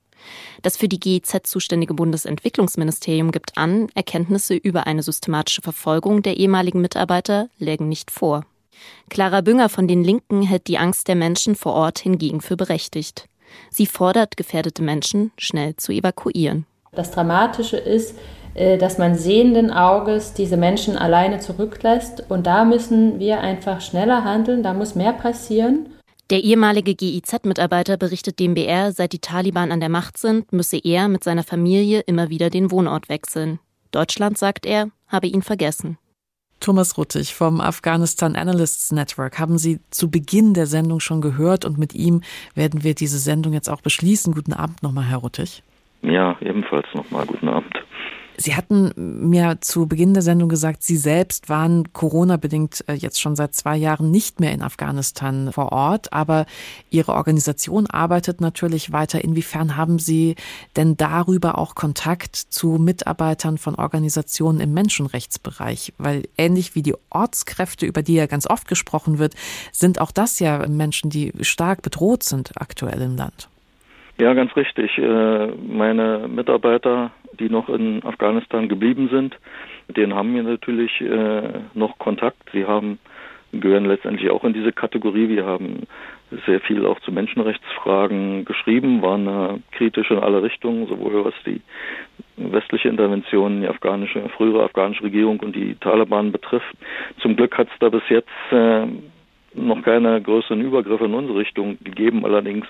[0.63, 6.81] Das für die GIZ zuständige Bundesentwicklungsministerium gibt an, Erkenntnisse über eine systematische Verfolgung der ehemaligen
[6.81, 8.45] Mitarbeiter lägen nicht vor.
[9.09, 13.29] Clara Bünger von den Linken hält die Angst der Menschen vor Ort hingegen für berechtigt.
[13.71, 16.67] Sie fordert gefährdete Menschen schnell zu evakuieren.
[16.93, 18.17] Das Dramatische ist,
[18.55, 22.25] äh, dass man sehenden Auges diese Menschen alleine zurücklässt.
[22.29, 25.91] Und da müssen wir einfach schneller handeln, da muss mehr passieren.
[26.31, 31.07] Der ehemalige GIZ-Mitarbeiter berichtet dem BR, seit die Taliban an der Macht sind, müsse er
[31.07, 33.61] mit seiner Familie immer wieder den Wohnort wechseln.
[33.93, 35.99] Deutschland, sagt er, habe ihn vergessen.
[36.59, 41.79] Thomas Ruttig vom Afghanistan Analysts Network haben Sie zu Beginn der Sendung schon gehört und
[41.79, 42.23] mit ihm
[42.57, 44.35] werden wir diese Sendung jetzt auch beschließen.
[44.35, 45.63] Guten Abend nochmal, Herr Ruttig.
[46.03, 47.73] Ja, ebenfalls nochmal guten Abend.
[48.39, 53.35] Sie hatten mir zu Beginn der Sendung gesagt, Sie selbst waren Corona-bedingt äh, jetzt schon
[53.35, 56.47] seit zwei Jahren nicht mehr in Afghanistan vor Ort, aber
[56.91, 59.25] Ihre Organisation arbeitet natürlich weiter.
[59.25, 60.37] Inwiefern haben Sie
[60.77, 65.95] denn darüber auch Kontakt zu Mitarbeitern von Organisationen im Menschenrechtsbereich?
[65.97, 69.35] Weil ähnlich wie die Ortskräfte, über die ja ganz oft gesprochen wird,
[69.73, 73.49] sind auch das ja Menschen, die stark bedroht sind aktuell im Land.
[74.19, 74.97] Ja, ganz richtig.
[74.99, 79.37] Äh, meine Mitarbeiter die noch in Afghanistan geblieben sind.
[79.89, 82.39] Mit denen haben wir natürlich äh, noch Kontakt.
[82.53, 82.99] Sie haben
[83.53, 85.29] gehören letztendlich auch in diese Kategorie.
[85.29, 85.87] Wir haben
[86.47, 91.61] sehr viel auch zu Menschenrechtsfragen geschrieben, waren äh, kritisch in alle Richtungen, sowohl was die
[92.37, 96.75] westliche Intervention, die afghanische, frühere afghanische Regierung und die Taliban betrifft.
[97.21, 98.87] Zum Glück hat es da bis jetzt äh,
[99.57, 102.25] noch keine größeren Übergriffe in unsere Richtung gegeben.
[102.25, 102.67] Allerdings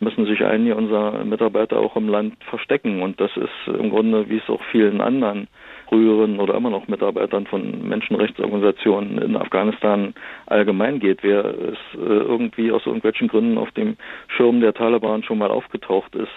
[0.00, 3.02] müssen sich einige unserer Mitarbeiter auch im Land verstecken.
[3.02, 5.48] Und das ist im Grunde, wie es auch vielen anderen
[5.88, 10.14] früheren oder immer noch Mitarbeitern von Menschenrechtsorganisationen in Afghanistan
[10.46, 11.22] allgemein geht.
[11.22, 13.96] Wer es äh, irgendwie aus irgendwelchen Gründen auf dem
[14.28, 16.28] Schirm der Taliban schon mal aufgetaucht ist,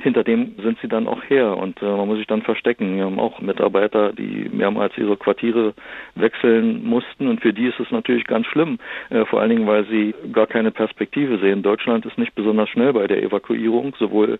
[0.00, 2.96] hinter dem sind sie dann auch her und äh, man muss sich dann verstecken.
[2.96, 5.74] Wir haben auch Mitarbeiter, die mehrmals ihre Quartiere
[6.14, 8.78] wechseln mussten und für die ist es natürlich ganz schlimm,
[9.10, 11.62] äh, vor allen Dingen, weil sie gar keine Perspektive sehen.
[11.62, 14.38] Deutschland ist nicht besonders schnell bei der Evakuierung, sowohl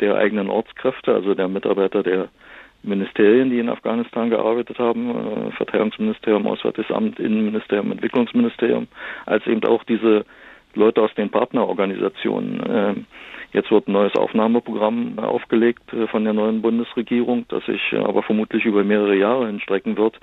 [0.00, 2.28] der eigenen Ortskräfte, also der Mitarbeiter der
[2.82, 8.88] Ministerien, die in Afghanistan gearbeitet haben, äh, Verteidigungsministerium, Auswärtiges Amt, Innenministerium, Entwicklungsministerium,
[9.26, 10.24] als eben auch diese
[10.74, 12.60] Leute aus den Partnerorganisationen.
[12.60, 12.94] Äh,
[13.52, 18.22] jetzt wird ein neues Aufnahmeprogramm aufgelegt äh, von der neuen Bundesregierung, das sich äh, aber
[18.22, 20.18] vermutlich über mehrere Jahre hinstrecken wird.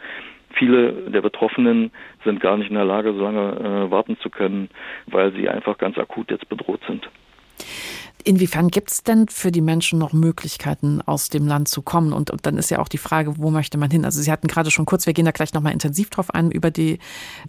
[0.53, 1.91] Viele der Betroffenen
[2.23, 4.69] sind gar nicht in der Lage, so lange äh, warten zu können,
[5.07, 7.07] weil sie einfach ganz akut jetzt bedroht sind.
[8.25, 12.11] Inwiefern gibt es denn für die Menschen noch Möglichkeiten, aus dem Land zu kommen?
[12.11, 14.03] Und, und, dann ist ja auch die Frage, wo möchte man hin?
[14.03, 16.69] Also Sie hatten gerade schon kurz, wir gehen da gleich nochmal intensiv drauf ein, über
[16.69, 16.99] die,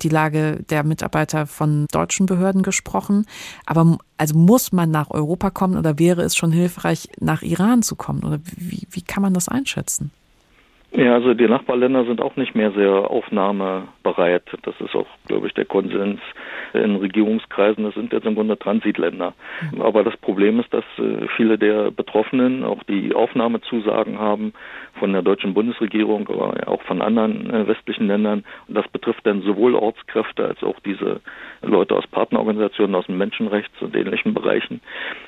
[0.01, 3.27] die Lage der Mitarbeiter von deutschen Behörden gesprochen.
[3.67, 7.97] Aber also muss man nach Europa kommen oder wäre es schon hilfreich, nach Iran zu
[7.97, 8.23] kommen?
[8.25, 10.13] Oder wie, wie kann man das einschätzen?
[10.93, 13.11] Ja, also die Nachbarländer sind auch nicht mehr sehr
[14.11, 14.43] aufnahmebereit.
[14.63, 16.21] Das ist auch, glaube ich, der Konsens
[16.73, 17.85] in Regierungskreisen.
[17.85, 19.35] Das sind jetzt im Grunde Transitländer.
[19.73, 19.83] Mhm.
[19.83, 24.53] Aber das Problem ist, dass äh, viele der Betroffenen auch die Aufnahmezusagen haben
[24.99, 28.45] von der deutschen Bundesregierung, aber auch von anderen äh, westlichen Ländern.
[28.69, 31.21] Und das betrifft dann sowohl Ortskräfte als auch diese
[31.63, 34.81] Leute aus Partnerorganisationen, aus dem Menschenrechts- und ähnlichen Bereichen.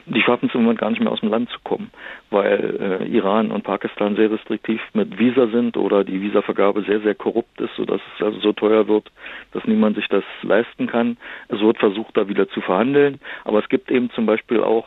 [0.06, 1.90] Die schaffen es im Moment gar nicht mehr aus dem Land zu kommen,
[2.30, 7.14] weil äh, Iran und Pakistan sehr restriktiv mit Visa sind oder die Visavergabe sehr, sehr
[7.14, 9.10] korrupt ist, sodass es also so teuer wird,
[9.52, 11.16] dass niemand sich das leisten kann.
[11.48, 14.86] Es wird versucht, da wieder zu verhandeln, aber es gibt eben zum Beispiel auch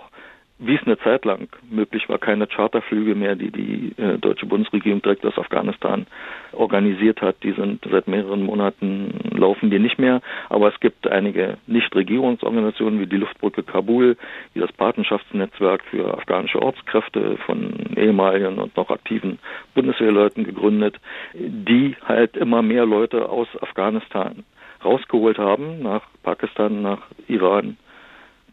[0.58, 5.02] wie es eine Zeit lang möglich war, keine Charterflüge mehr, die die äh, deutsche Bundesregierung
[5.02, 6.08] direkt aus Afghanistan
[6.54, 7.36] organisiert hat.
[7.44, 10.22] Die sind seit mehreren Monaten laufen die nicht mehr.
[10.48, 14.16] Aber es gibt einige Nichtregierungsorganisationen wie die Luftbrücke Kabul,
[14.54, 19.40] wie das Patenschaftsnetzwerk für afghanische Ortskräfte von ehemaligen und noch aktiven
[19.74, 20.96] Bundeswehrleuten gegründet,
[21.34, 24.46] die halt immer mehr Leute aus Afghanistan
[24.86, 27.76] rausgeholt haben, nach Pakistan, nach Iran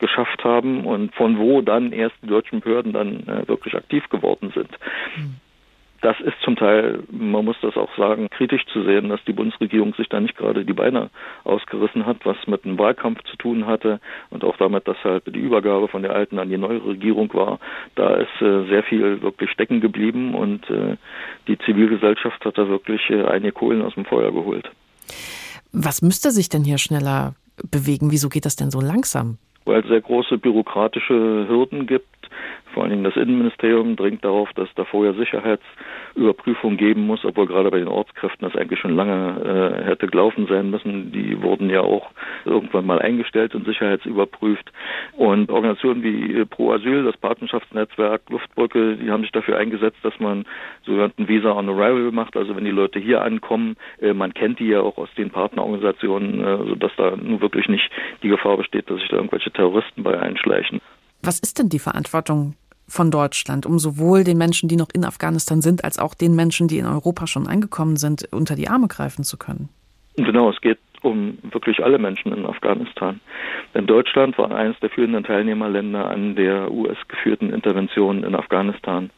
[0.03, 4.53] geschafft haben und von wo dann erst die deutschen Behörden dann äh, wirklich aktiv geworden
[4.55, 4.68] sind.
[6.03, 9.94] Das ist zum Teil, man muss das auch sagen, kritisch zu sehen, dass die Bundesregierung
[9.94, 11.11] sich da nicht gerade die Beine
[11.44, 14.00] ausgerissen hat, was mit dem Wahlkampf zu tun hatte
[14.30, 17.61] und auch damit, dass halt die Übergabe von der alten an die neue Regierung war.
[17.94, 20.96] Da ist äh, sehr viel wirklich stecken geblieben und äh,
[21.46, 24.68] die Zivilgesellschaft hat da wirklich äh, einige Kohlen aus dem Feuer geholt.
[25.72, 27.34] Was müsste sich denn hier schneller
[27.70, 28.11] bewegen?
[28.11, 29.38] Wieso geht das denn so langsam?
[29.64, 32.21] Weil es sehr große bürokratische Hürden gibt.
[32.72, 37.70] Vor allen Dingen das Innenministerium dringt darauf, dass da vorher Sicherheitsüberprüfung geben muss, obwohl gerade
[37.70, 41.12] bei den Ortskräften das eigentlich schon lange äh, hätte gelaufen sein müssen.
[41.12, 42.11] Die wurden ja auch
[42.45, 44.72] irgendwann mal eingestellt und sicherheitsüberprüft.
[45.12, 50.18] Und Organisationen wie äh, Pro Asyl, das Patenschaftsnetzwerk, Luftbrücke, die haben sich dafür eingesetzt, dass
[50.18, 50.47] man
[50.87, 52.37] sogenannten Visa on Arrival macht.
[52.37, 56.41] Also wenn die Leute hier ankommen, äh, man kennt die ja auch aus den Partnerorganisationen,
[56.41, 57.91] äh, sodass da nun wirklich nicht
[58.22, 60.80] die Gefahr besteht, dass sich da irgendwelche Terroristen bei einschleichen.
[61.24, 62.54] Was ist denn die Verantwortung
[62.88, 66.66] von Deutschland, um sowohl den Menschen, die noch in Afghanistan sind, als auch den Menschen,
[66.66, 69.68] die in Europa schon angekommen sind, unter die Arme greifen zu können?
[70.16, 73.20] Genau, es geht um wirklich alle Menschen in Afghanistan.
[73.74, 79.10] Denn Deutschland war eines der führenden Teilnehmerländer an der US-geführten Intervention in Afghanistan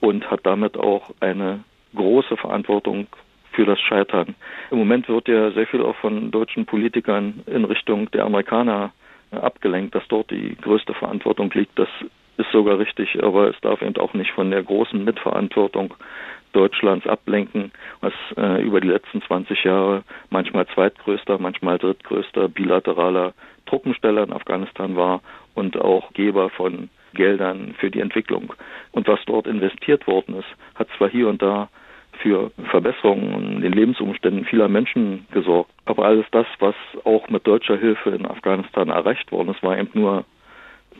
[0.00, 1.60] und hat damit auch eine
[1.94, 3.06] große Verantwortung
[3.52, 4.34] für das Scheitern.
[4.70, 8.92] Im Moment wird ja sehr viel auch von deutschen Politikern in Richtung der Amerikaner
[9.30, 11.78] abgelenkt, dass dort die größte Verantwortung liegt.
[11.78, 11.88] Das
[12.36, 15.94] ist sogar richtig, aber es darf eben auch nicht von der großen Mitverantwortung
[16.52, 17.70] Deutschlands ablenken,
[18.00, 23.34] was äh, über die letzten 20 Jahre manchmal zweitgrößter, manchmal drittgrößter bilateraler
[23.66, 25.20] Truppensteller in Afghanistan war
[25.54, 28.52] und auch Geber von Geldern für die Entwicklung.
[28.92, 31.68] Und was dort investiert worden ist, hat zwar hier und da
[32.22, 35.70] für Verbesserungen in den Lebensumständen vieler Menschen gesorgt.
[35.86, 39.90] Aber alles das, was auch mit deutscher Hilfe in Afghanistan erreicht worden ist, war eben
[39.94, 40.24] nur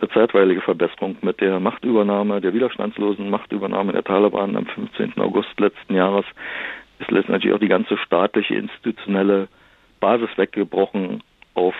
[0.01, 5.18] eine zeitweilige Verbesserung mit der Machtübernahme, der widerstandslosen Machtübernahme der Taliban am 15.
[5.18, 6.25] August letzten Jahres
[6.99, 9.49] ist letztendlich auch die ganze staatliche institutionelle
[10.01, 11.23] Basis weggebrochen
[11.55, 11.75] auf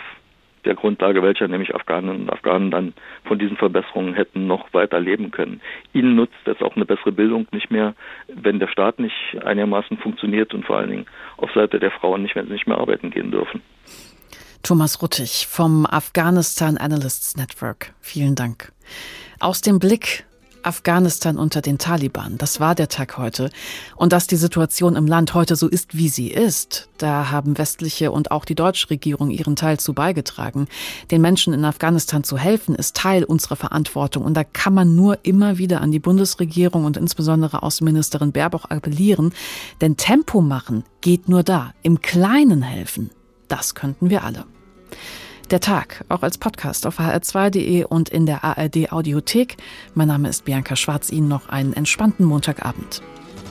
[0.65, 2.95] der Grundlage, welcher nämlich Afghanen und Afghanen dann
[3.25, 5.61] von diesen Verbesserungen hätten noch weiter leben können.
[5.93, 7.95] Ihnen nutzt jetzt auch eine bessere Bildung nicht mehr,
[8.29, 11.07] wenn der Staat nicht einigermaßen funktioniert und vor allen Dingen
[11.37, 13.63] auf Seite der Frauen nicht, wenn sie nicht mehr arbeiten gehen dürfen.
[14.63, 17.95] Thomas Ruttig vom Afghanistan Analysts Network.
[18.01, 18.73] Vielen Dank.
[19.41, 20.25] Aus dem Blick
[20.63, 22.39] Afghanistan unter den Taliban.
[22.39, 23.51] Das war der Tag heute.
[23.97, 28.13] Und dass die Situation im Land heute so ist, wie sie ist, da haben westliche
[28.13, 30.69] und auch die deutsche Regierung ihren Teil zu beigetragen.
[31.11, 34.25] Den Menschen in Afghanistan zu helfen, ist Teil unserer Verantwortung.
[34.25, 39.33] Und da kann man nur immer wieder an die Bundesregierung und insbesondere Außenministerin Baerbock appellieren.
[39.81, 41.73] Denn Tempo machen geht nur da.
[41.83, 43.11] Im Kleinen helfen.
[43.49, 44.45] Das könnten wir alle.
[45.51, 49.57] Der Tag, auch als Podcast auf hr2.de und in der ARD Audiothek.
[49.95, 51.11] Mein Name ist Bianca Schwarz.
[51.11, 53.03] Ihnen noch einen entspannten Montagabend.